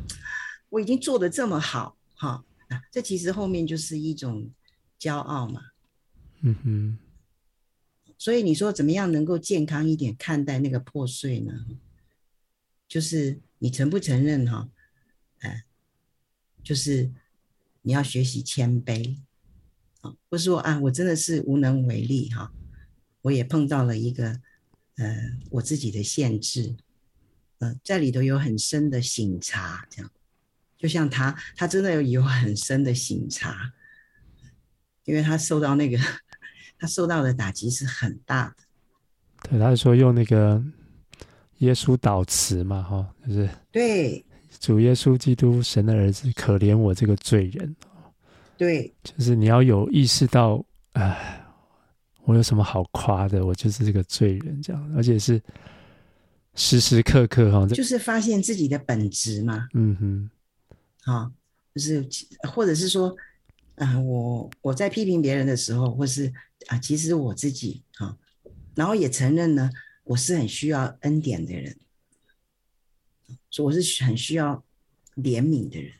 [0.72, 2.42] 我已经做得这么好，哈，
[2.90, 4.50] 这其实后面就是一种
[4.98, 5.60] 骄傲嘛，
[6.40, 6.98] 嗯哼。
[8.16, 11.66] 所以你说怎么样能够健康一点看待那个破碎呢？
[12.88, 14.70] 就是你承不承认哈？
[15.40, 15.64] 哎，
[16.62, 17.10] 就是
[17.82, 19.18] 你要学习谦卑，
[20.00, 22.50] 啊，不是说啊，我真的是无能为力哈，
[23.20, 24.40] 我也碰到了一个
[24.96, 26.76] 呃我自己的限制，
[27.58, 30.10] 呃，在里头有很深的省察，这样，
[30.82, 33.72] 就像他，他真的有很深的省察，
[35.04, 35.96] 因为他受到那个
[36.76, 39.48] 他受到的打击是很大的。
[39.48, 40.60] 对，他是说用那个
[41.58, 44.24] 耶稣祷词嘛，哈，就是对。
[44.60, 47.74] 主耶稣基督，神的儿子，可怜我这个罪人。
[48.56, 51.44] 对，就是你要有意识到，哎，
[52.24, 53.44] 我有什么好夸的？
[53.44, 55.40] 我就是这个罪人，这样，而且是
[56.54, 59.66] 时时刻刻哈，就是发现自己的本质嘛。
[59.74, 60.30] 嗯哼，
[61.04, 61.32] 啊，
[61.74, 62.08] 就是
[62.52, 63.08] 或者是说，
[63.76, 66.32] 啊、呃，我我在批评别人的时候，或是
[66.68, 68.16] 啊，其实我自己啊，
[68.74, 69.70] 然后也承认呢，
[70.04, 71.76] 我是很需要恩典的人。
[73.50, 74.64] 所以我是很需要
[75.16, 75.92] 怜悯的人，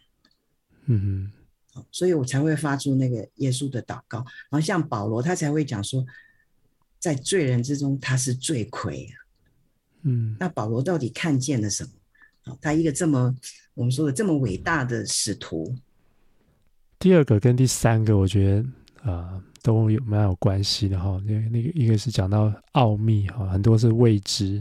[0.87, 1.31] 嗯
[1.75, 4.19] 哼，所以我才会发出那个耶稣的祷告。
[4.49, 6.03] 然后像保罗，他才会讲说，
[6.99, 9.15] 在罪人之中他是罪魁啊，
[10.05, 11.91] 嗯，那保罗到底看见了什么？
[12.61, 13.35] 他一个这么
[13.75, 15.75] 我们说的这么伟大的使徒，
[16.99, 18.59] 第二个跟第三个，我觉得
[19.11, 21.21] 啊、呃、都有蛮有关系的哈。
[21.27, 24.61] 那那个一个是讲到奥秘哈，很多是未知；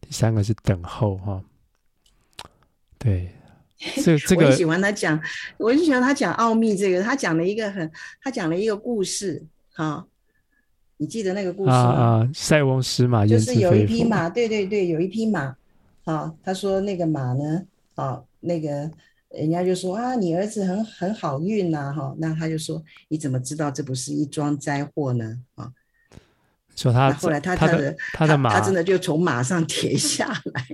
[0.00, 1.42] 第三个是等候哈。
[2.98, 3.30] 对，
[4.02, 5.20] 这 这个我喜欢他讲，
[5.56, 7.00] 我就喜欢他讲奥秘这个。
[7.00, 10.04] 他讲了一个很，他讲了一个故事，哈，
[10.96, 11.76] 你记得那个故事吗？
[11.76, 15.56] 啊啊，塞翁失马，就是有一匹马，对对对，有一匹马，
[16.08, 18.90] 啊，他说那个马呢，啊，那个
[19.28, 25.38] 人家就说啊，你儿子很很好运呐，哈，那他就说你怎么知道这不是一桩灾祸呢？
[25.56, 25.70] 啊，
[26.74, 30.66] 说他后来他他的他的马，他真的就从马上跌下来，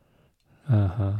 [0.68, 1.18] 嗯哼。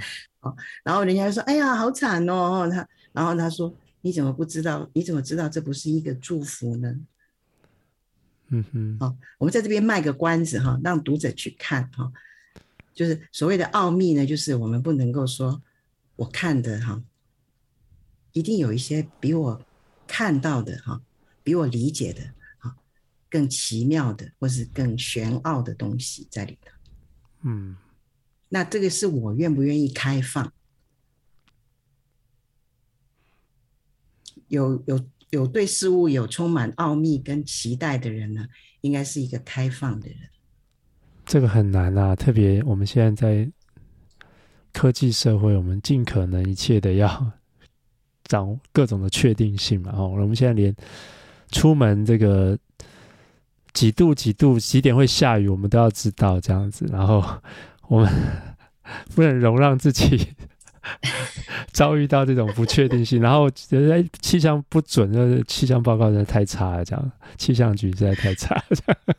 [0.85, 4.89] 然后人家就说：“哎呀，好惨哦！”他，然后他说：“你怎么不知道？
[4.93, 6.95] 你怎么知道这不是一个祝福呢？”
[8.49, 8.97] 嗯哼。
[9.01, 12.13] 好，我们在这边卖个关子哈，让读者去看哈。
[12.95, 15.63] 就是所谓的奥秘呢，就是我们不能够说
[16.17, 17.03] 我看的哈，
[18.33, 19.61] 一定有一些比我
[20.07, 21.01] 看到的哈，
[21.43, 22.23] 比我理解的
[22.59, 22.77] 哈，
[23.29, 26.73] 更奇妙的，或是更玄奥的东西在里头。
[27.43, 27.77] 嗯。
[28.51, 30.51] 那这个是我愿不愿意开放？
[34.49, 38.49] 有有有对事物有充满奥秘跟期待的人呢，
[38.81, 40.31] 应该是一个开放的人。
[41.29, 43.49] 这个很难啊，特别我们现在在
[44.73, 47.33] 科技社会，我们尽可能一切的要
[48.25, 49.93] 掌握各种的确定性嘛。
[49.95, 50.75] 哦，我们现在连
[51.53, 52.59] 出门这个。
[53.75, 56.85] 几度几度几点会下雨，我们都要知道这样子。
[56.91, 57.23] 然后
[57.87, 58.13] 我们
[59.15, 60.27] 不能容让自己
[61.71, 63.21] 遭遇到这种不确定性。
[63.23, 69.15] 然后人家气象不准，气象报告实在太差了，这样气象局实在太差了。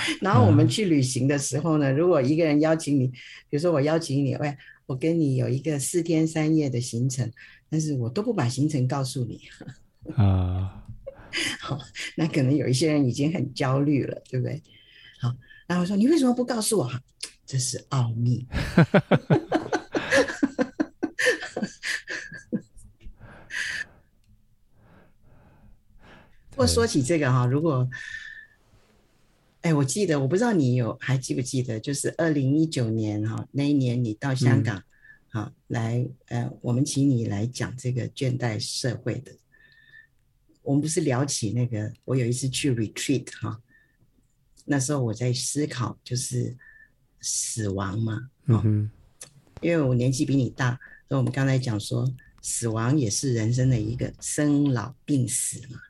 [0.22, 7.30] 然后我们去旅行的时候呢，如果一个人邀请你，比如说我邀请你，喂，我跟你有一个四天三夜的行程，
[7.68, 9.40] 但是我都不把行程告诉你
[10.14, 10.84] 啊。
[11.60, 11.78] 好，
[12.16, 14.62] 那可能有一些人已经很焦虑了，对不对？
[15.20, 15.34] 好，
[15.66, 16.90] 然后我说你为什么不告诉我？
[17.44, 18.46] 这是奥秘。
[26.50, 27.88] 不过说起这个哈，如果
[29.62, 34.82] 哎，我记得，我不知道你有还记不记得，就是二零一九年哈那一年，你到香港，
[35.30, 39.32] 好、嗯、来，呃，我们请你来讲这个倦怠社会的。
[40.62, 43.60] 我们不是聊起那个，我有一次去 retreat 哈，
[44.64, 46.56] 那时候我在思考就是
[47.20, 48.88] 死亡嘛，嗯，
[49.60, 50.78] 因为我年纪比你大，
[51.08, 52.08] 所以我们刚才讲说
[52.42, 55.80] 死亡也是人生的一个生老病死嘛。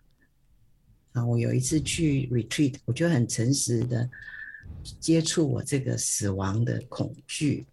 [1.24, 4.08] 我有一次去 retreat，我就很诚实的
[5.00, 7.66] 接触我这个死亡的恐惧。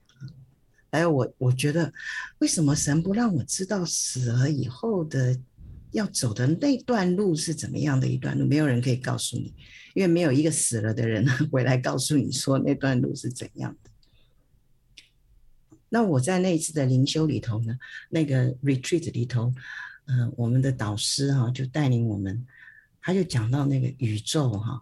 [0.92, 1.92] 还有我，我觉得
[2.40, 5.38] 为什么神不让我知道死了以后的
[5.92, 8.46] 要走的那段路是怎么样的一段路？
[8.46, 9.54] 没有人可以告诉你，
[9.94, 13.90] 因为没有一个死了的人 回来告诉你说那段路是怎样的。
[15.90, 17.78] 那我在那一次的灵修里头呢，
[18.10, 19.54] 那个 retreat 里头，
[20.06, 22.46] 嗯、我们的导师哈、啊、就带领我们。
[23.06, 24.82] 他就讲到那个宇宙哈，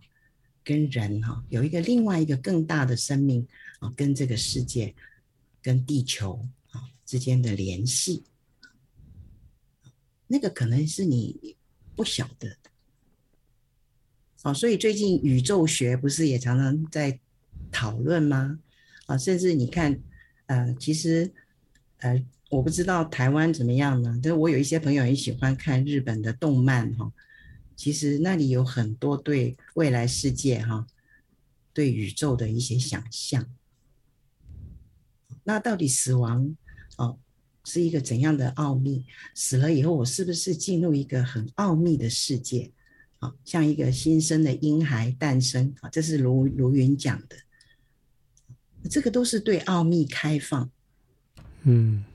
[0.64, 3.46] 跟人哈有一个另外一个更大的生命
[3.80, 4.96] 啊，跟这个世界、
[5.62, 6.40] 跟地球
[6.72, 8.24] 啊之间的联系，
[10.26, 11.58] 那个可能是你
[11.98, 12.72] 不晓得的。
[14.44, 17.20] 啊，所以最近宇宙学不是也常常在
[17.74, 18.58] 讨论吗？
[19.06, 20.00] 啊，甚至你看，
[20.46, 21.30] 呃，其实，
[21.98, 24.18] 呃，我不知道台湾怎么样呢？
[24.24, 27.12] 但我有一些朋友很喜欢看日本的动漫哈。
[27.76, 30.88] 其实那里有很多对未来世界哈，
[31.74, 33.48] 对宇宙的一些想象。
[35.44, 36.56] 那到底死亡
[36.98, 37.18] 哦
[37.66, 39.06] 是一个怎样的奥秘？
[39.36, 42.72] 死了以后我是不是进入一个很奥秘的世界？
[43.20, 47.38] 啊，像一个新生的婴孩诞生啊，这是卢卢云讲的。
[48.90, 50.70] 这个都是对奥秘开放。
[51.64, 52.06] 嗯。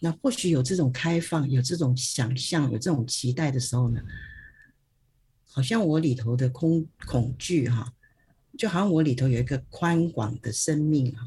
[0.00, 4.00] 那或许有这种开放，有这种想象，有这种期待的时候呢，
[5.50, 7.92] 好像我里头的空恐惧哈，
[8.56, 11.26] 就好像我里头有一个宽广的生命哈，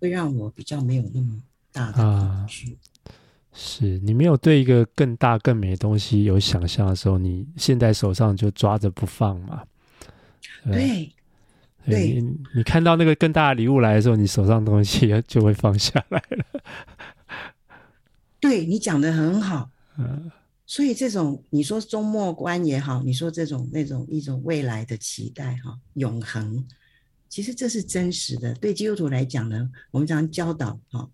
[0.00, 1.40] 会让我比较没有那么
[1.70, 2.72] 大的恐惧。
[2.72, 3.14] 啊，
[3.52, 9.62] 是你没有对一个更大更美的东西有想象的时候，你现在手上就抓着不放嘛？
[10.64, 11.12] 对，
[11.86, 16.44] 对，你你看到那个更大的礼物来的时候，你手上的东西 就会放下来了。
[18.44, 20.30] 对，你讲的很好，嗯，
[20.66, 26.62] 所以这种你说终末观也好，你说这种那种一种未来的期待哈，永恒，
[27.26, 28.52] 其实这是真实的。
[28.56, 31.10] 对基督徒来讲呢，我们常教导哈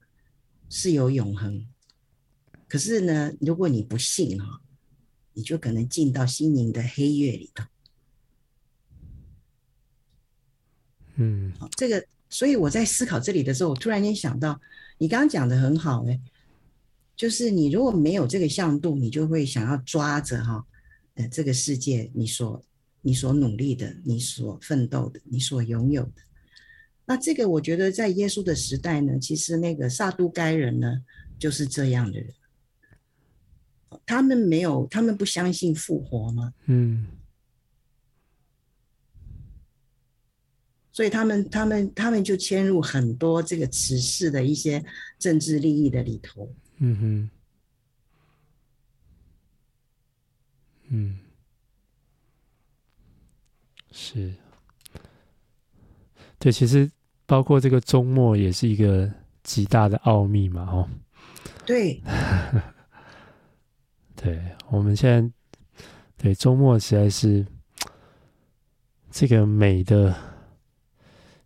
[0.68, 1.64] 是有永恒，
[2.66, 4.60] 可是呢，如果你不信哈，
[5.32, 7.64] 你就可能进到心灵的黑夜里头。
[11.14, 14.60] 嗯，好，这个，所以我在思考这里的时候，我突然间想到，
[14.98, 16.20] 你刚刚讲的很好哎。
[17.20, 20.64] 就是你如果没有这个向度，你就会想要抓着哈，
[21.16, 22.64] 呃，这个世界你所
[23.02, 26.12] 你所努力的，你所奋斗的，你所拥有的。
[27.04, 31.04] 那这个我觉得在耶稣的时代呢，其实那个撒都该人呢
[31.38, 32.32] 就是这样的人，
[34.06, 36.54] 他们没有，他们不相信复活吗？
[36.68, 37.06] 嗯。
[40.90, 44.82] 所以他们他们他们就牵入很多这个此世的一些
[45.18, 46.50] 政治利益的里头。
[46.82, 47.30] 嗯哼，
[50.88, 51.18] 嗯，
[53.92, 54.32] 是，
[56.38, 56.90] 对，其实
[57.26, 59.12] 包括这个周末也是一个
[59.42, 60.88] 极大的奥秘嘛，哦，
[61.66, 62.00] 对，
[64.16, 65.30] 对，我们现在
[66.16, 67.46] 对周末实在是
[69.10, 70.16] 这个美的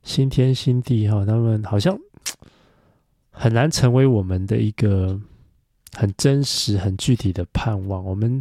[0.04, 1.98] 新天新地哈，他们好像。
[3.36, 5.20] 很难成为我们的一个
[5.92, 8.02] 很真实、很具体的盼望。
[8.04, 8.40] 我们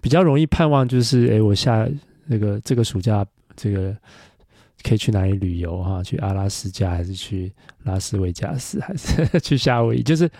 [0.00, 1.86] 比较容易盼望就是，哎，我下
[2.26, 3.94] 那个这个暑假，这个
[4.82, 6.02] 可以去哪里旅游哈？
[6.02, 7.52] 去阿拉斯加，还是去
[7.82, 10.02] 拉斯维加斯，还是 去夏威夷？
[10.02, 10.30] 就是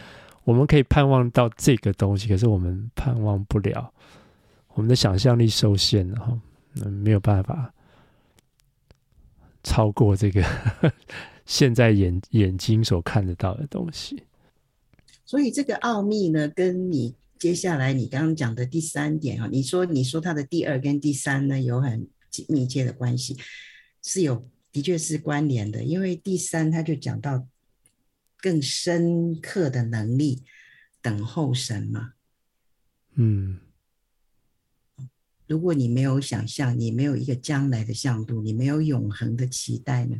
[0.45, 3.93] 我们可以盼望到这个东西，可是我们盼望不了，
[4.75, 6.39] 我们的想象力受限了哈，
[6.89, 7.73] 没有办法
[9.63, 10.43] 超过这个
[11.47, 14.23] 现在眼眼睛所看得到的东西。
[15.25, 22.09] 所以这个奥秘呢，跟你接下来你刚刚讲的第三点啊，你说你说它的第二跟第三呢有很
[22.49, 23.37] 密切的关系，
[24.03, 27.47] 是有的确是关联的，因为第三他就讲到。
[28.41, 30.43] 更深刻的能力，
[31.01, 32.13] 等候神嘛。
[33.15, 33.59] 嗯，
[35.47, 40.19] 如果你没有想象，你没有一个将来的向度，你没有永恒的期待呢，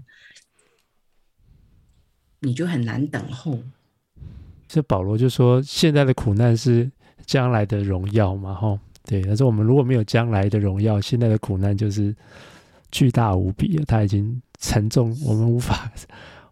[2.45, 3.59] 你就很难等候。
[4.69, 6.91] 这保罗就说，现在的苦难是
[7.27, 9.23] 将来的荣耀嘛，吼，对。
[9.23, 12.15] 他说，我们如果没有将来的荣耀，现在的苦难就是
[12.91, 15.91] 巨大无比了，它已经沉重，我们无法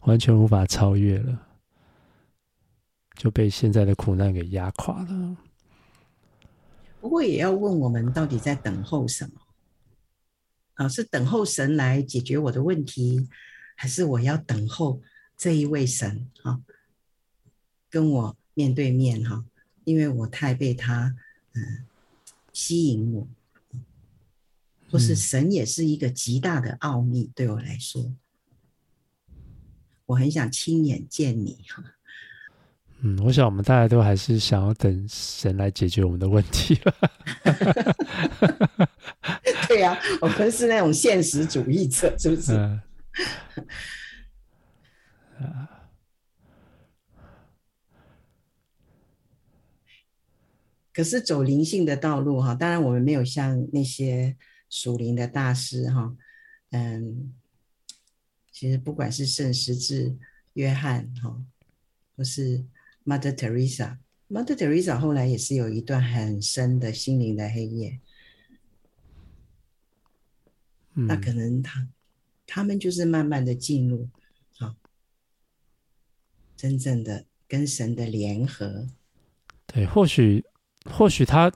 [0.04, 1.38] 完全无法超越了。
[3.16, 5.36] 就被现在的苦难给压垮了。
[7.00, 9.40] 不过也要问我们到底在等候什么？
[10.74, 13.28] 啊，是等候神来解决我的问题，
[13.76, 15.00] 还是我要等候
[15.42, 16.60] 这一位神啊，
[17.90, 19.44] 跟我面对面哈？
[19.82, 21.16] 因为我太被他
[21.54, 21.84] 嗯
[22.52, 23.26] 吸引我，
[24.88, 28.14] 或是神也是一个极大的奥秘对我来说，
[30.06, 31.82] 我很想亲眼见你哈。
[33.00, 36.94] 嗯，我想我们大家都还是想要等神来解决我们的问题了。
[39.66, 42.52] 对呀、啊，我们是那种现实主义者，是不是？
[42.52, 42.80] 嗯、
[50.92, 54.36] 可是走灵性的道路哈，当然我们没有像那些
[54.68, 56.16] 属灵的大师哈，
[56.70, 57.32] 嗯，
[58.50, 60.16] 其实不管是圣十字
[60.54, 61.42] 约翰哈，
[62.16, 62.64] 或是。
[63.04, 67.98] Mother Teresa，Mother Teresa 后来也是有一段很深的心灵的黑夜。
[70.94, 71.88] 嗯、那可能他
[72.46, 74.21] 他们就是慢慢的进入，好，
[76.62, 78.86] 真正的跟神的联合。
[79.66, 80.44] 对，或许
[80.88, 81.50] 或许他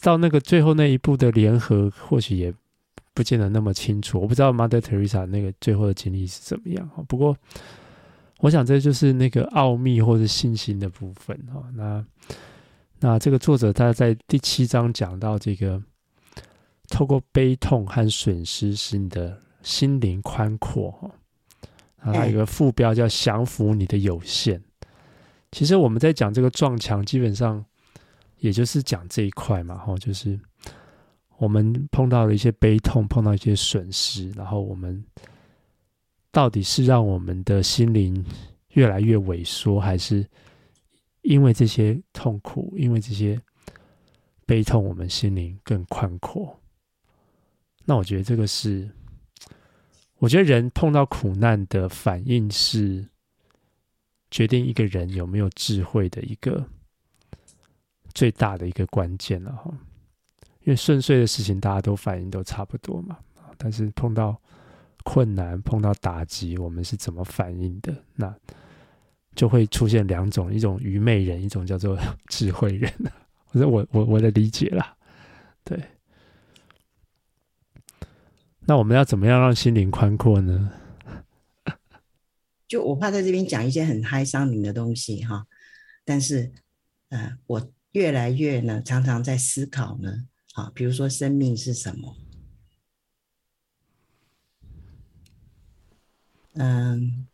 [0.00, 2.54] 到那个最后那一步的联合，或许也
[3.12, 4.20] 不见得那么清楚。
[4.20, 6.88] 我不知道 Mother Teresa 那个最后的经历是怎么样。
[7.08, 7.36] 不过。
[8.38, 11.62] 我想这就是那个奥秘或者信心的部分哈。
[11.76, 12.04] 那
[12.98, 15.80] 那这个作者他在第七章讲到这个，
[16.88, 21.08] 透过悲痛和损失使你的心灵宽阔哈。
[22.02, 24.62] 啊，他有一个副标叫降服你的有限。
[25.50, 27.64] 其实我们在讲这个撞墙，基本上
[28.38, 30.38] 也就是讲这一块嘛哈，就是
[31.38, 35.04] 我们碰到了一些悲痛，碰到一些损失，然后我们。
[36.34, 38.24] 到底是让我们的心灵
[38.70, 40.26] 越来越萎缩，还是
[41.20, 43.38] 因为这些痛苦，因为这些
[44.46, 46.58] 悲痛，我们心灵更宽阔？
[47.84, 48.88] 那我觉得这个是，
[50.22, 53.04] 我觉得人碰到苦难的反应是
[54.30, 56.64] 决定一个人有没有智慧的一个
[58.14, 59.68] 最大的一个关键了哈。
[60.60, 63.18] 因为顺遂的事情大家都反应都差不多嘛，
[63.58, 64.40] 但是碰到。
[65.04, 67.92] 困难碰到打击，我们是怎么反应的？
[68.14, 68.32] 那
[69.34, 71.98] 就会出现两种：一种愚昧人，一种叫做
[72.28, 72.88] 智慧人。
[73.50, 74.96] 我我我我的理解啦，
[75.64, 75.76] 对。
[78.66, 80.72] 那我们要怎么样让心灵宽阔呢？
[82.68, 85.46] 就我怕在这边讲一些很嗨伤灵的东西哈，
[86.04, 86.52] 但是
[87.10, 92.16] 呃，我越来越呢，常常在思考呢，啊，比如说生命是什么？
[96.54, 97.26] 嗯，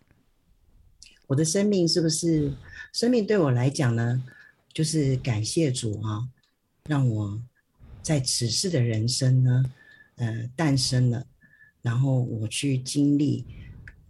[1.27, 2.53] 我的生命是不是
[2.93, 4.25] 生命对我来讲呢？
[4.73, 6.29] 就是感谢主啊，
[6.85, 7.43] 让我
[8.03, 9.65] 在此世的人生呢，
[10.19, 11.27] 呃，诞生了，
[11.81, 13.47] 然后我去经历，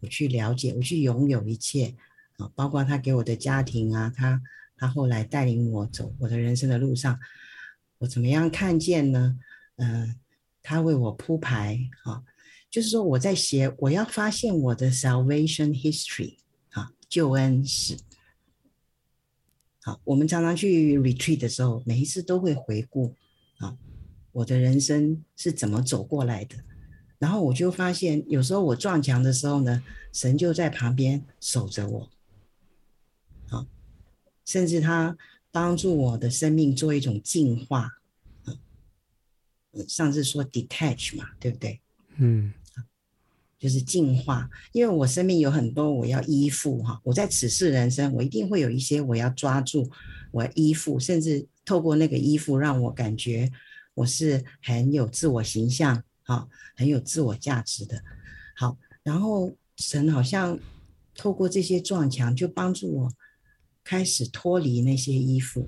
[0.00, 1.94] 我去了解，我去拥有一切
[2.36, 4.42] 啊，包括他给我的家庭啊，他
[4.76, 7.18] 他后来带领我走我的人生的路上，
[7.98, 9.38] 我怎么样看见呢？
[9.76, 10.14] 呃，
[10.62, 12.24] 他为我铺排啊。
[12.70, 16.36] 就是说，我在写，我要发现我的 salvation history
[16.68, 17.96] 啊，救恩史。
[19.80, 23.14] 好，我们常常去 retreat 的时候，每一次都会回顾，
[24.38, 26.56] 我的人生是怎么走过来的。
[27.18, 29.82] 然后我就发现，有时候我撞墙的时候呢，
[30.12, 32.10] 神就在旁边守着我。
[33.48, 33.66] 啊，
[34.44, 35.16] 甚至他
[35.50, 37.98] 帮助我的生命做一种净化。
[38.44, 38.54] 啊，
[39.88, 41.80] 上次说 detach 嘛，对不对？
[42.18, 42.52] 嗯，
[43.58, 44.48] 就是净化。
[44.70, 49.90] 因为我生命有很多我要依附哈，我在此世人生，我一定会有一些我要抓住，
[50.30, 53.50] 我要依附，甚至透过那个依附，让我感觉
[53.98, 58.02] 我是很有自我形象，好，很有自我价值的。
[58.54, 60.58] 好，然后神好像
[61.14, 63.12] 透过这些撞墙，就帮助我
[63.82, 65.66] 开始脱离那些依附，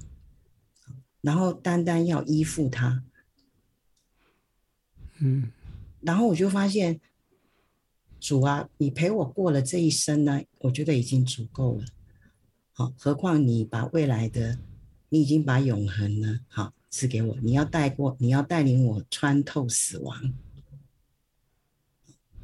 [1.21, 3.03] 然后单单要依附他。
[5.19, 5.51] 嗯，
[6.01, 7.01] 然后我就发现，
[8.21, 11.85] 主啊，你陪我过了这一生呢，我觉得已经足够了。
[12.73, 14.59] 好，何况你把未来的，
[15.09, 17.37] 你已经把永恒呢，好赐给我。
[17.41, 20.35] 你要带过，你要带领我穿透死亡，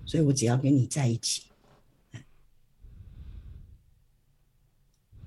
[0.07, 1.43] 所以我只要跟你在一起。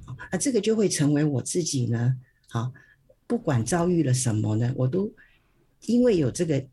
[0.05, 2.19] 啊，这个就会成为我自己呢。
[2.47, 2.73] 好，
[3.27, 5.13] 不管遭遇了什么呢，我都
[5.81, 6.67] 因为有这个。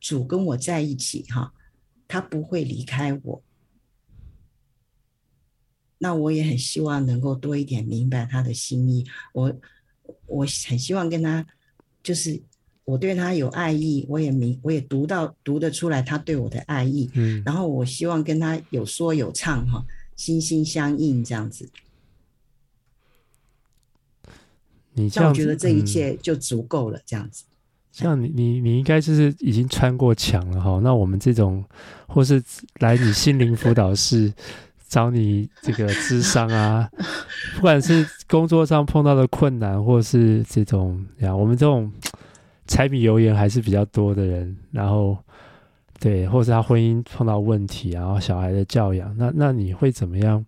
[0.00, 1.54] 主跟我在一起，哈，
[2.06, 3.42] 他不会离开我。
[5.96, 9.06] 那我也很希望能够多一点明白他的心意。
[9.32, 9.58] 我
[10.26, 11.46] 我很希望跟他，
[12.04, 12.40] 就是
[12.84, 17.10] 我对他有爱意，我也明我也读到读得出来他对我的爱意。
[17.14, 19.84] 嗯，然后我希望跟他有说有唱，哈，
[20.14, 21.68] 心心相印这样子。
[24.92, 27.44] 你这样，觉得这一切就足够了，这样子。
[27.90, 30.80] 像你，你你应该就是已经穿过墙了哈。
[30.82, 31.64] 那我们这种，
[32.06, 32.42] 或是
[32.80, 34.32] 来你心灵辅导室
[34.94, 36.88] 找你这个智商啊，
[37.56, 41.92] 不管是工作上碰到的困难，或是这种呀，我们这种
[42.68, 45.18] 柴米油盐还是比较多的人，然后
[45.98, 50.46] 对，或是他婚姻碰到问题，然后小孩的教养，那那你会怎么样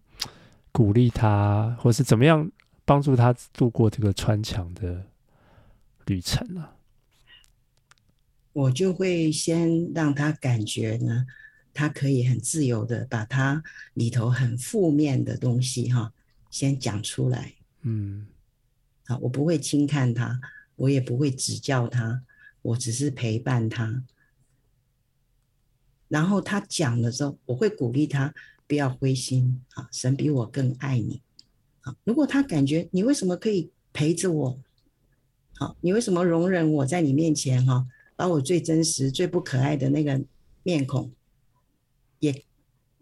[0.71, 2.49] 鼓励他，或是怎么样
[2.85, 5.03] 帮助他度过这个穿墙的
[6.05, 6.65] 旅程呢、
[8.53, 11.27] 我就会先让他感觉呢，
[11.77, 13.63] 他可以很自由的把他
[13.93, 16.11] 里头很负面的东西哈，
[16.51, 17.53] 先讲出来。
[17.83, 18.27] 嗯，
[19.05, 20.41] 好，我不会轻看他，
[20.77, 22.23] 我也不会指教他，
[22.63, 24.03] 我只是陪伴他。
[26.09, 28.35] 然后他讲的时候，我会鼓励他
[28.67, 31.21] 不要灰心啊，神比我更爱你。
[31.83, 34.59] 啊，如果他感觉你为什么可以陪着我？
[35.59, 37.87] 好，你为什么容忍我在你面前哈？
[38.17, 40.19] 把我最真实、最不可爱的那个
[40.63, 41.13] 面孔，
[42.19, 42.45] 也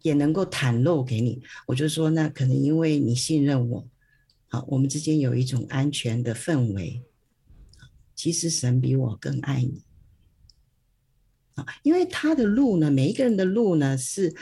[0.02, 1.42] 也能够袒露给你。
[1.66, 3.86] 我就说，那可能因为你信任我，
[4.48, 7.02] 好，我们之间有一种安全的氛围。
[8.14, 9.82] 其实神比我更爱你，
[11.56, 14.32] 啊，因为他的路呢，每一个人的路呢，是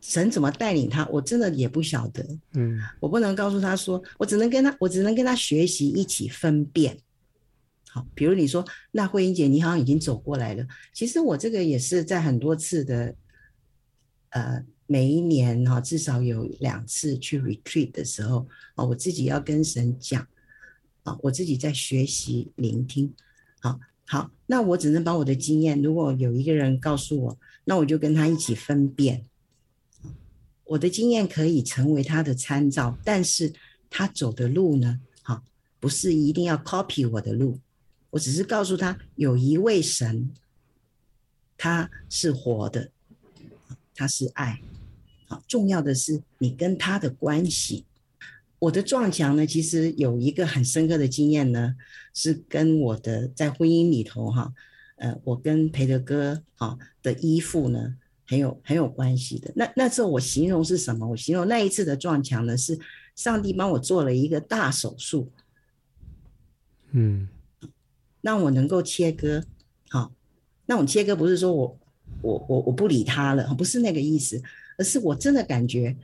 [0.00, 2.24] 神怎么带领他，我真的也不晓得。
[2.54, 6.98] 嗯，我不能告诉他说，我只能跟他，我只能跟他学习，一起分辨。
[7.88, 10.64] 好，比如你说，那慧英姐，你好像已经走过来了。
[10.94, 13.12] 其实我这个也是在很多次的，
[14.30, 20.26] 呃，每一年哈，至少有两次去 retreat 的时候，啊，我自己要跟神讲，
[21.02, 23.12] 啊，我自己在学习聆听。
[23.60, 29.24] 好，好，那我只能把我的经验，如果有一个人告诉我，那我就跟他一起分辨。
[30.64, 33.52] 我的经验可以成为他的参照，但是
[33.90, 35.42] 他走的路呢，好，
[35.80, 37.58] 不是一定要 copy 我的路。
[38.10, 40.30] 我只是告诉他，有一位神，
[41.56, 42.90] 他是活的，
[44.00, 44.58] 他是爱。
[45.28, 47.84] 好，重要的是你跟他的关系。
[48.58, 51.76] 我的撞墙呢，其实有一个很深刻的经验呢，
[52.14, 54.54] 是跟我的在婚姻里头哈，
[54.96, 57.94] 呃，我跟培德哥哈的依附呢，
[58.26, 59.52] 很有很有关系的。
[59.54, 61.06] 那那时候我形容是什么？
[61.06, 62.78] 我形容那一次的撞墙呢，是
[63.14, 65.30] 上帝帮我做了一个大手术。
[66.92, 67.28] 嗯。
[68.22, 69.44] 让我能够切割，
[69.90, 70.12] 好，
[70.64, 71.78] 那种切割不是说我
[72.22, 74.42] 我我我不理他了，不是那个意思，
[74.76, 75.96] 而是我真的感觉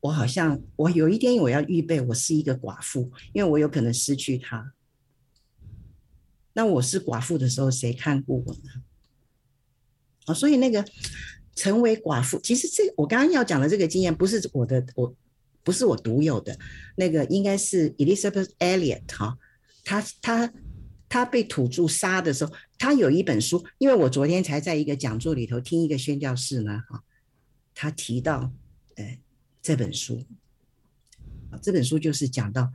[0.00, 4.72] 我好像我有一天我要预备，我是一个寡妇，因为我有可能失去他。
[6.54, 8.82] 那我是寡妇的时候，谁看顾我呢？
[10.26, 10.84] 啊，所以那个
[11.54, 15.14] 成为寡妇，其实这我刚刚要讲的这个经验不是我的，我
[15.62, 16.58] 不是我独有的，
[16.96, 19.38] 那个应该是 Elizabeth Elliot 哈，
[19.84, 20.52] 他他。
[21.12, 27.04] 他被土著杀的时候，他有一本书，因为我昨天才在一个讲座里头听一个宣教士呢，哈，
[27.74, 28.50] 他提到，
[28.94, 29.18] 呃，
[29.60, 30.24] 这本书，
[31.60, 32.72] 这本书就是讲到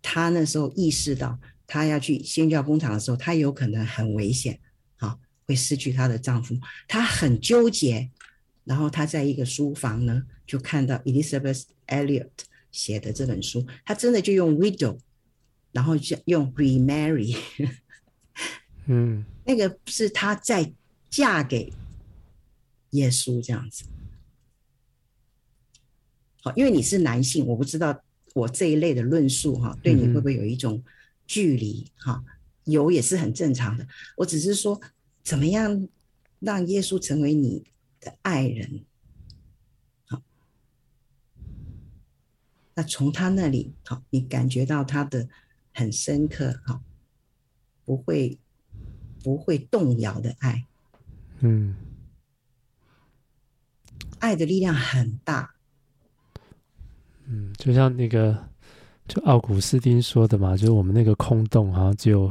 [0.00, 4.60] 他那时候意识到他要去宣教工厂的时候，他有可能很危险，
[4.98, 5.18] 哈，
[5.48, 6.56] 会失去他的丈夫，
[6.86, 8.08] 他很纠结，
[8.62, 12.30] 然后他在一个书房呢，就看到 Elizabeth Elliot
[12.70, 14.96] 写的这本书，他真的就用 widow。
[15.72, 17.36] 然后就用 remarry，
[18.86, 20.72] 嗯，那个是她在
[21.10, 21.72] 嫁给
[22.90, 23.84] 耶稣这样子，
[26.42, 28.02] 好，因为你是男性，我不知道
[28.34, 30.82] 我这一类的论述哈，对你会不会有一种
[31.26, 32.22] 距离哈？
[32.64, 33.86] 有也是很正常的。
[34.16, 34.80] 我只是说，
[35.24, 35.88] 怎么样
[36.38, 37.64] 让耶稣成为你
[37.98, 38.84] 的爱人？
[40.06, 40.22] 好，
[42.74, 45.28] 那从他那里好，你感觉到他的
[45.72, 46.80] 很深刻哈，
[47.84, 48.38] 不会
[49.22, 50.64] 不会动摇的爱，
[51.40, 51.74] 嗯，
[54.18, 55.54] 爱的力量很大。
[57.26, 58.36] 嗯，就像那个，
[59.06, 62.30] 就奥古斯丁说的嘛，就是我们那个空洞，好像只有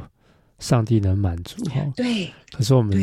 [0.60, 1.82] 上帝能满足哈。
[1.96, 2.32] 对。
[2.52, 2.98] 可是我们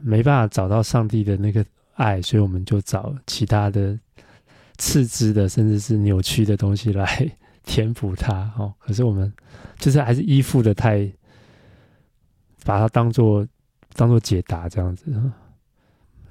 [0.00, 1.64] 没办法找到上帝的那个
[1.94, 3.98] 爱，所以我们就找其他的
[4.78, 7.30] 次之的，甚至是扭曲的东西来
[7.68, 8.50] 填补它。
[8.58, 9.30] 哦，可是我们
[9.76, 11.06] 就是还是依附的太，
[12.64, 13.46] 把它当做
[13.92, 15.12] 当做解答这样子。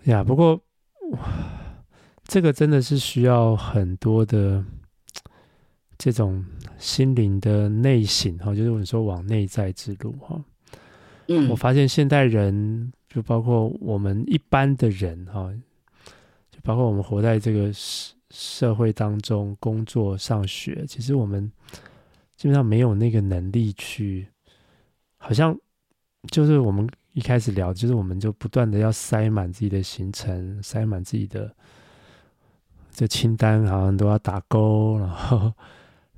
[0.03, 0.59] 呀，不过。
[2.29, 4.61] 这个真的是需要很多的
[5.97, 6.43] 这种
[6.77, 10.43] 心灵的内省哈，就是我们说往内在之路哈。
[11.29, 15.49] 嗯，我发现现代人，就包括我们一般的人哈，
[16.51, 21.51] 就包括我们活在这个社社会当中工作、上学，其实我们
[22.35, 24.27] 基本上没有那个能力去，
[25.17, 25.57] 好像
[26.29, 31.51] 就是我们一开始聊，就是我们就不断的要塞满自己的行程，塞满自己的。
[32.91, 35.51] 这清单好像都要打勾， 然后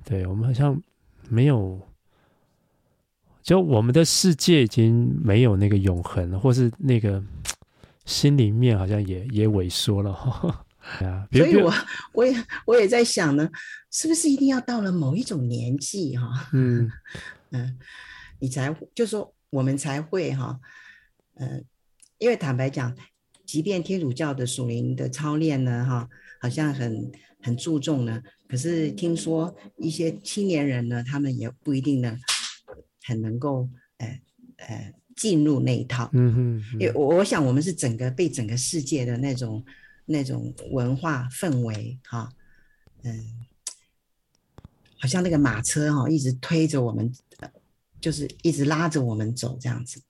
[0.04, 0.78] 对我们好像
[1.30, 1.80] 没有，
[3.42, 7.22] 就我们的世界已经没有那个永恒，或是那个
[8.04, 10.14] 心里面好像也也萎缩了
[10.98, 11.28] 哈。
[11.32, 11.72] 所以我
[12.12, 13.48] 我也我也在想呢，
[13.90, 16.48] 是不是一定要到了某一种年纪哈？
[16.52, 16.90] 嗯
[17.52, 17.78] 嗯，
[18.40, 20.58] 你才就说我们才会哈，
[21.34, 21.64] 嗯，
[22.18, 22.96] 因为坦白讲，
[23.46, 26.08] 即便天主教的属灵的操练呢，哈。
[26.42, 27.12] 好像很
[27.42, 32.16] 很注重呢，可是听说一些青年人呢，他们也不一定呢，
[33.04, 33.68] 很能够
[33.98, 34.20] 呃
[34.56, 36.08] 呃进入那一套。
[36.14, 39.62] 嗯哼，因为我我想我们是整个被整个世界的那种
[40.10, 42.28] 那种文化氛围哈，
[43.04, 43.46] 嗯，
[44.98, 47.12] 好像那个马车哈一直推着我们，
[48.00, 50.02] 就是一直拉着我们走这样子。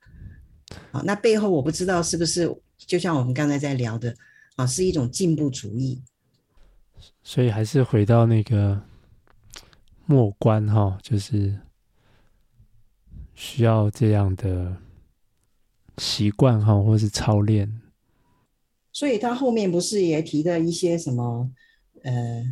[0.90, 4.16] 好，那背后我不知道是不是就像我们刚才在聊的
[4.56, 6.02] 啊，是一种进步主义。
[7.22, 8.82] 所以还是回到那个
[10.06, 11.58] 末关哈，就是
[13.34, 14.76] 需要这样的
[15.98, 17.79] 习惯哈，或是操练。
[19.00, 21.50] 所以他后面不是也提的一些什么
[22.02, 22.44] 呃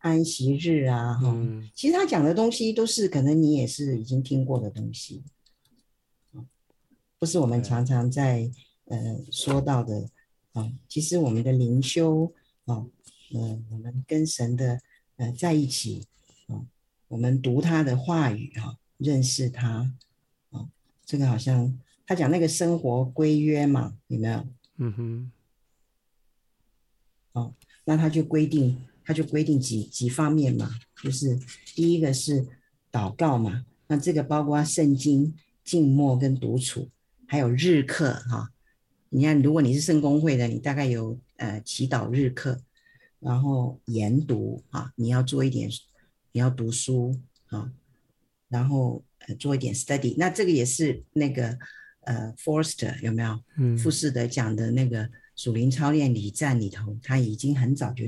[0.00, 5.22] 安息日啊哈，嗯、其实他讲的东西都是可能你也是已经听过的东西，
[7.18, 8.50] 不是我们常常在
[8.88, 10.06] 呃说到的
[10.52, 10.70] 啊。
[10.86, 12.30] 其实我们的灵修
[12.66, 12.84] 啊。
[13.32, 14.78] 嗯，我们跟神的
[15.16, 16.04] 呃在一起
[16.48, 16.60] 啊，
[17.08, 19.90] 我们读他的话语哈，认识他
[20.50, 20.68] 啊，
[21.06, 24.46] 这个好像他讲那个生活规约嘛，有没有？
[24.76, 25.32] 嗯哼。
[27.32, 27.54] 哦，
[27.84, 30.70] 那他就规定，他就规定几几方面嘛，
[31.02, 31.38] 就是
[31.74, 32.46] 第一个是
[32.90, 36.88] 祷告嘛，那这个包括圣经、静默跟独处，
[37.26, 38.50] 还有日课哈。
[39.10, 42.60] 你看，如果你是圣公会的，你大概有呃祈祷日课。
[43.18, 45.68] 然后研读啊，你要做一点，
[46.32, 47.70] 你要读书啊，
[48.48, 50.14] 然后呃做一点 study。
[50.16, 51.58] 那这个也是那个
[52.00, 53.38] 呃，Forster 有没有？
[53.58, 55.06] 嗯，富士德讲的那个
[55.40, 58.04] 属灵操练礼赞里头，他已经很早就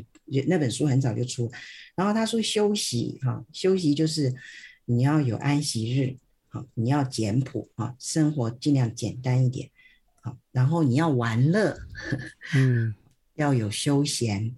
[0.47, 1.51] 那本书很早就出。
[1.95, 4.35] 然后他说休息哈，休息就是
[4.85, 6.18] 你要有安息日，
[6.49, 9.70] 好，你要简朴啊，生活尽量简单一点，
[10.20, 11.74] 好，然后你要玩乐，
[12.55, 12.95] 嗯，
[13.37, 14.55] 要有休闲。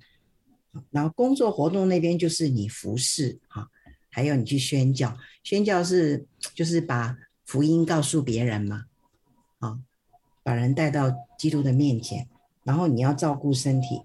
[0.91, 3.70] 然后工作活动那边就是你服侍哈，
[4.11, 8.87] 还有你去宣教，宣教是就是把福音告诉别人嘛，
[9.61, 9.79] 啊，
[10.43, 12.27] 把人带到基督的面前，
[12.65, 14.03] 然后你要照顾身体，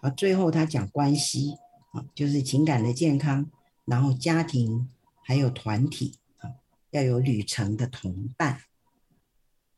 [0.00, 1.58] 啊，最后他讲关系
[1.92, 3.50] 啊，就是情感的健康，
[3.84, 4.88] 然后家庭
[5.22, 6.54] 还有团体啊，
[6.92, 8.62] 要有旅程的同伴，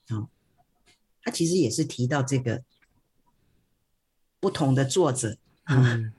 [0.09, 0.29] 啊，
[1.23, 2.63] 他其实也是提到这个
[4.39, 5.37] 不同的作者。
[5.73, 6.13] 嗯，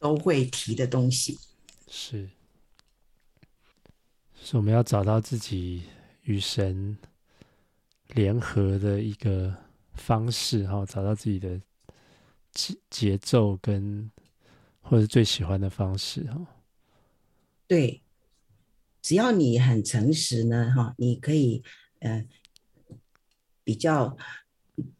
[0.00, 1.38] 都会提的东西
[1.86, 2.28] 是，
[4.42, 5.84] 是我们要找到自己
[6.22, 6.98] 与神
[8.08, 9.54] 联合的一个
[9.98, 11.60] 方式，哈，找到自己的
[12.52, 14.10] 节节奏跟
[14.80, 16.46] 或者最喜欢的方式，哈。
[17.66, 18.00] 对，
[19.02, 21.62] 只要你很诚实呢，哈，你可以
[21.98, 22.24] 呃
[23.62, 24.16] 比较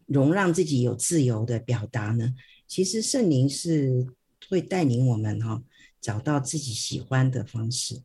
[0.04, 2.34] 容让自己有自由的表达呢。
[2.66, 4.06] 其实圣灵是
[4.50, 5.62] 会带领我们哈
[6.02, 8.02] 找到自己喜欢的方式。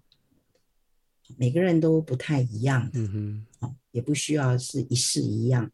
[1.35, 5.69] 每个人都不太一样，嗯哼，也不需要是一式一样。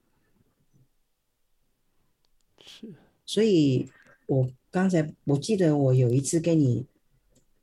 [2.69, 2.87] 是，
[3.25, 3.89] 所以
[4.27, 6.85] 我刚才我记得我有一次跟你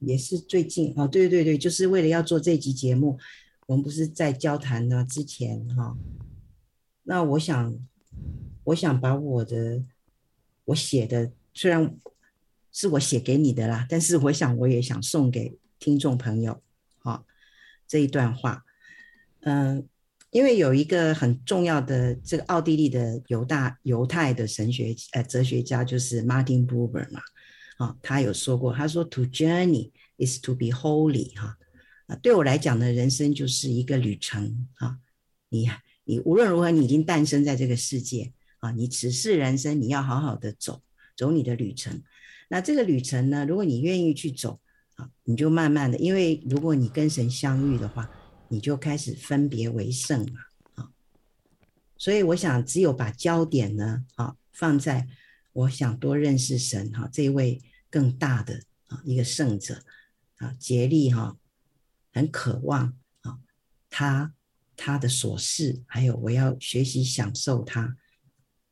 [0.01, 3.19] 也是最近哦，对对对，就是为了要做这集节目，
[3.67, 5.97] 我们不是在交谈呢之前哈，
[7.05, 7.79] 那我想
[8.65, 9.83] 我想把我的
[10.65, 11.97] 我写的虽然
[12.73, 16.61] 是我写给你的啦，但是我想我也想送给听众朋友，
[16.99, 17.25] 哈。
[17.89, 18.65] 这一段话，
[19.43, 19.87] 嗯、
[20.31, 27.21] 因为有一个很重要的这个奥地利的犹大犹太的神学呃哲学家，就是 Martin Buber 嘛，
[27.79, 31.57] 啊、他有说过，他说 To journey is to be holy 哈，
[32.07, 34.99] 啊，对我来讲呢，人生就是一个旅程啊，
[35.49, 35.71] 你
[36.05, 40.83] 你无论如何，你已经诞生在这个世界啊，你此世人生你要好好的走
[41.17, 42.03] 走你的旅程，
[42.49, 44.61] 那这个旅程呢，如果你愿意去走。
[44.97, 48.11] 啊，你就慢慢的，因为如果你跟神相遇的话，
[48.49, 50.41] 你就开始分别为圣嘛，
[50.75, 50.91] 啊，
[51.97, 55.07] 所以我想，只有把焦点呢，啊，放在
[55.53, 59.83] 我想多认识神哈，这位更大的啊一个圣者，
[60.37, 61.37] 啊，竭力哈，
[62.13, 63.39] 很渴望啊，
[63.91, 64.35] 他
[64.77, 67.97] 他的所事，还有我要学习享受他，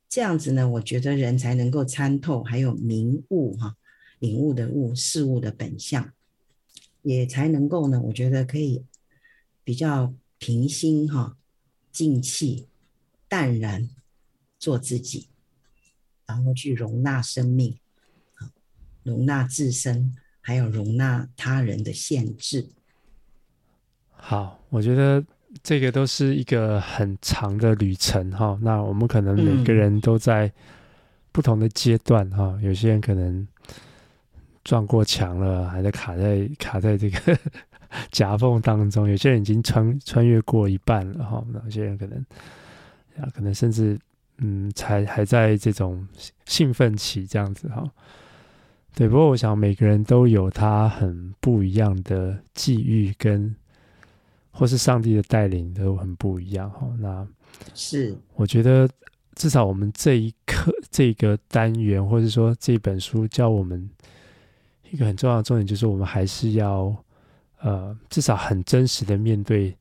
[0.09, 3.77] 这样子呢，我觉得人才能够参透，还有明悟哈。
[4.20, 6.11] 领悟的悟，事物的本相，
[7.03, 8.01] 也才能够呢。
[8.01, 8.83] 我觉得可以
[9.65, 11.37] 比较平心哈，
[11.91, 12.69] 静气，
[13.27, 13.89] 淡然
[14.59, 15.29] 做自己，
[16.27, 17.77] 然后去容纳生命，
[19.03, 22.69] 容纳自身，还有容纳他人的限制。
[24.11, 25.25] 好，我觉得
[25.62, 28.59] 这个都是一个很长的旅程哈。
[28.62, 30.53] 那我们可能每个人都在
[31.33, 33.47] 不同的阶段哈，有些人可能。
[34.65, 37.39] 撞过墙了，还在卡在卡在这个
[38.11, 39.09] 夹缝当中。
[39.09, 42.18] 有些人已经穿穿越过一半了哈，有些人可能
[43.18, 43.99] 啊，可能甚至
[44.38, 46.07] 嗯，才还在这种
[46.47, 47.84] 兴奋期这样子哈。
[48.95, 53.55] 对，不过我想每个人都有他很不一样的际遇，跟
[54.51, 56.88] 或是上帝的带领都很不一样哈。
[56.99, 57.26] 那
[57.74, 58.88] 是我觉得
[59.34, 63.88] 至少我们这一课这个单元，或者说这本书教我们。
[64.90, 66.95] 一个很重要的重点就是，我们还是要，
[67.65, 69.75] 呃，至少很真实的面对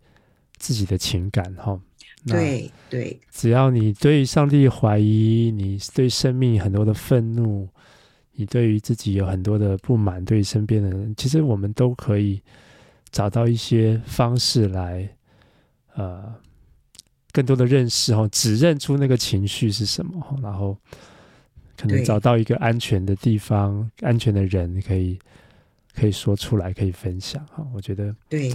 [0.57, 1.77] 自己的情感，哈。
[2.25, 3.19] 对对。
[3.29, 7.67] 只要你对上帝怀疑，你对生命很多的愤怒，
[8.31, 12.41] 你对于自己有很多的不满，对身边的人，其实我们都可以
[13.11, 15.09] 找到一些方式来，
[15.95, 16.33] 呃，
[17.33, 20.77] 更多的认识，哈，指认出那个情绪是什么，然后。
[21.75, 25.17] 可能找到一个安全的地方，安全的人可以
[25.95, 27.65] 可以说出来，可以分享哈。
[27.73, 28.53] 我觉得对，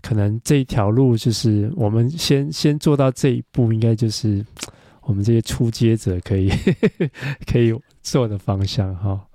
[0.00, 4.44] 可能这一条路就是我们先先做到这一步，应该就是
[5.02, 6.50] 我们这些初阶者可以
[7.46, 7.72] 可以
[8.02, 9.28] 做的方向哈。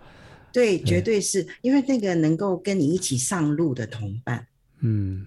[0.52, 4.48] 对，绝对是因为那个能够跟你一起上路的同伴，
[4.80, 5.26] 嗯，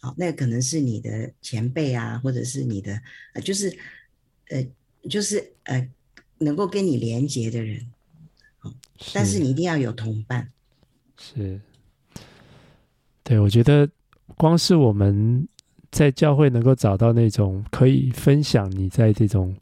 [0.00, 3.00] 好，那个可能是你的前辈啊，或者是你的
[3.34, 3.76] 呃，就是
[4.48, 4.66] 呃。
[5.08, 5.88] 就是呃，
[6.38, 7.80] 能够跟你连接的人，
[9.14, 10.48] 但是你一定要有同伴。
[11.18, 11.60] 是，
[13.22, 13.88] 对，我觉得
[14.36, 15.46] 光是我们
[15.90, 19.56] 在教会能够找到那种可以分享你在这种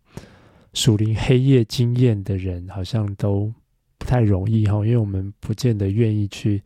[0.72, 3.52] 属灵黑夜经验的人，好像都
[3.98, 6.62] 不太容易哈，因为我们不见得愿意去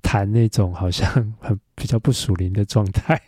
[0.00, 1.10] 谈那种好像
[1.40, 3.20] 很 比较不属灵的状态。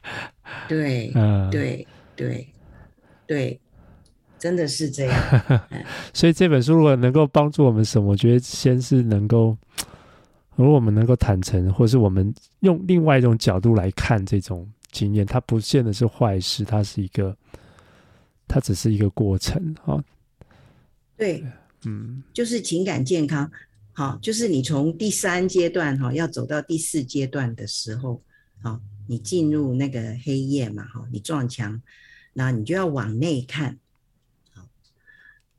[0.66, 2.46] 对，嗯，对，对，
[3.26, 3.60] 对。
[4.40, 5.60] 真的是这样，
[6.14, 8.08] 所以这本书如果能够帮助我们什么？
[8.08, 9.54] 我觉得先是能够，
[10.56, 17.36] 如果我们能够坦诚，或是我们用另外一种角度来看这种经验，它不见得是坏事，它是一个，
[18.48, 20.02] 它只是一个过程啊。
[21.18, 21.44] 对，
[21.84, 23.50] 嗯，就是情感健康，
[23.92, 28.22] 好，就是你从第三阶段哈，要走到第四阶段的时候，
[28.62, 31.80] 好，你进入那个黑夜嘛，哈，你撞墙，
[32.32, 33.76] 那你就要往内看。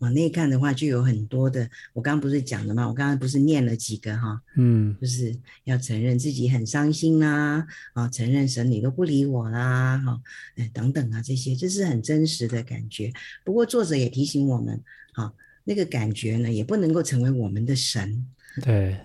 [0.01, 1.69] 往内看的话，就有很多的。
[1.93, 2.87] 我刚刚不是讲了吗？
[2.87, 10.19] 我刚刚不是念了几个哈，嗯，就是要承认自己很伤心啦，啊，承认神你都不理我啦，哈，
[10.55, 13.13] 哎，等等啊，这些这是很真实的感觉。
[13.43, 14.81] 不过作者也提醒我们，
[15.13, 15.31] 啊，
[15.63, 18.25] 那个感觉呢，也不能够成为我们的神。
[18.63, 18.97] 对，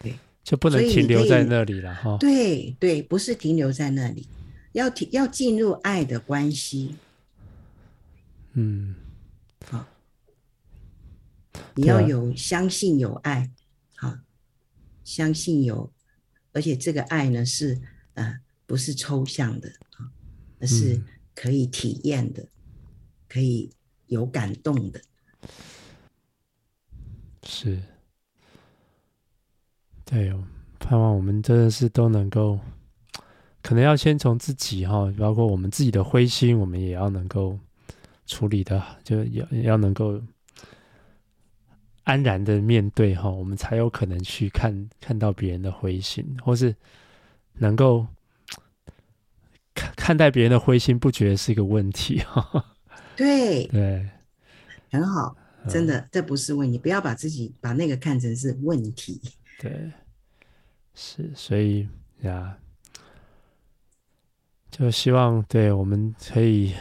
[0.00, 2.16] 对，就不能停留在那里了哈。
[2.18, 4.26] 对对，不是停留在那里，
[4.72, 6.96] 要停要进入爱的关系。
[8.54, 8.96] 嗯。
[11.74, 13.50] 你要有相信有爱，
[13.96, 14.22] 好、啊，
[15.04, 15.92] 相信有，
[16.52, 17.80] 而且这个爱呢是
[18.14, 20.10] 呃不是抽象的啊，
[20.60, 21.00] 而是
[21.34, 22.48] 可以体验的，嗯、
[23.28, 23.70] 可以
[24.06, 25.00] 有感动的，
[27.44, 27.80] 是，
[30.04, 30.44] 对哦，
[30.80, 32.58] 盼望我们真的是都能够，
[33.62, 37.58] 可能要先从自己哈，包括我们自己的灰心，我们也要能够
[38.26, 40.20] 处理的，就要要能够。
[42.08, 46.74] 安然的面对哈，我们才有可能去看看到别人的灰心，或是
[47.52, 48.06] 能够
[49.74, 52.64] 看看待别人的灰心，不觉得是一个问题哈。
[53.14, 54.08] 对 对，
[54.90, 55.36] 很好，
[55.68, 59.20] 真的，嗯，这不是问题，不要把自己把那个看成是问题。
[59.60, 59.92] 对，
[60.94, 61.86] 是，所以
[62.22, 62.56] 呀，
[64.70, 66.72] 就希望对我们可以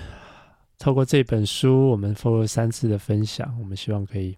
[0.79, 4.37] 透过这本书，我们做了三次的分享，我们希望可以。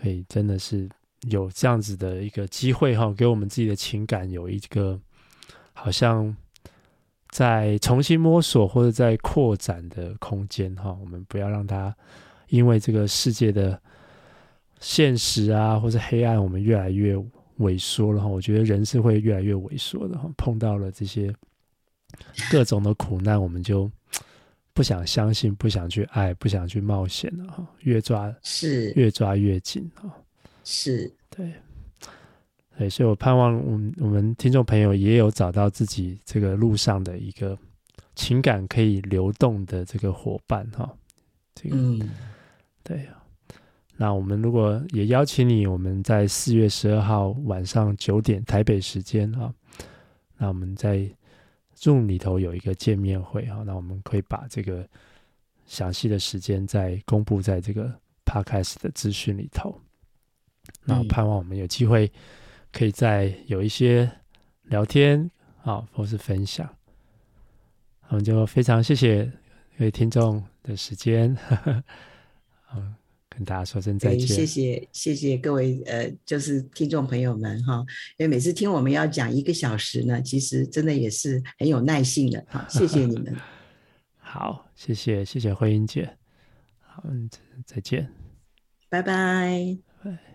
[0.00, 0.88] 可以真的是
[1.28, 4.98] 有这样子的一个机会哈，给我们自己的情感有一个
[5.72, 6.34] 好像
[7.28, 10.96] 在重新摸索或者在扩展的空间哈。
[11.00, 11.94] 我们不要让它
[12.48, 13.80] 因为这个世界的
[14.80, 17.14] 现实啊，或者黑暗，我们越来越
[17.58, 18.26] 萎缩了哈。
[18.26, 20.30] 我觉得人是会越来越萎缩的哈。
[20.36, 21.30] 碰到了这些
[22.50, 23.90] 各种的苦难，我们就。
[24.80, 28.90] 不想相信，不想去爱，不想去冒险了哈，越抓是。
[28.92, 30.10] 越抓越紧哈，
[30.64, 31.14] 是。
[31.28, 31.52] 对，
[32.78, 37.58] 对，所以我盼望我们我们听众朋友也有找到自己这个路上的一个
[38.14, 40.90] 情感可以流动的这个伙伴哈，
[41.54, 42.08] 这个嗯，
[42.82, 43.06] 对，
[43.98, 49.52] 那我们如果也邀请你，我们在四月十二号晚上九点台北时间哈，
[50.38, 51.06] 那我们在。
[51.80, 54.86] Zoom 里头有一个见面会哈，那我们可以把这个
[55.66, 57.90] 详细的时间再公布在这个
[58.26, 59.74] Podcast 的资讯里头。
[60.84, 62.12] 那我盼望我们有机会
[62.70, 64.10] 可以再有一些
[64.64, 65.30] 聊天
[65.62, 66.68] 啊，或是分享。
[68.08, 69.24] 我们就非常谢谢
[69.78, 71.34] 各位听众的时间。
[72.74, 72.94] 嗯。
[73.30, 74.26] 跟大家说声再见。
[74.26, 77.78] 谢谢谢谢各位呃，就是听众朋友们哈，
[78.18, 83.34] 因为每次听我们要讲一个小时呢，其实真的也是很有耐性的哈，谢谢你们。
[84.18, 86.16] 好，谢谢谢谢慧英姐，
[86.80, 87.02] 好，
[87.64, 88.12] 再见，
[88.88, 89.78] 拜拜。
[90.02, 90.29] 拜。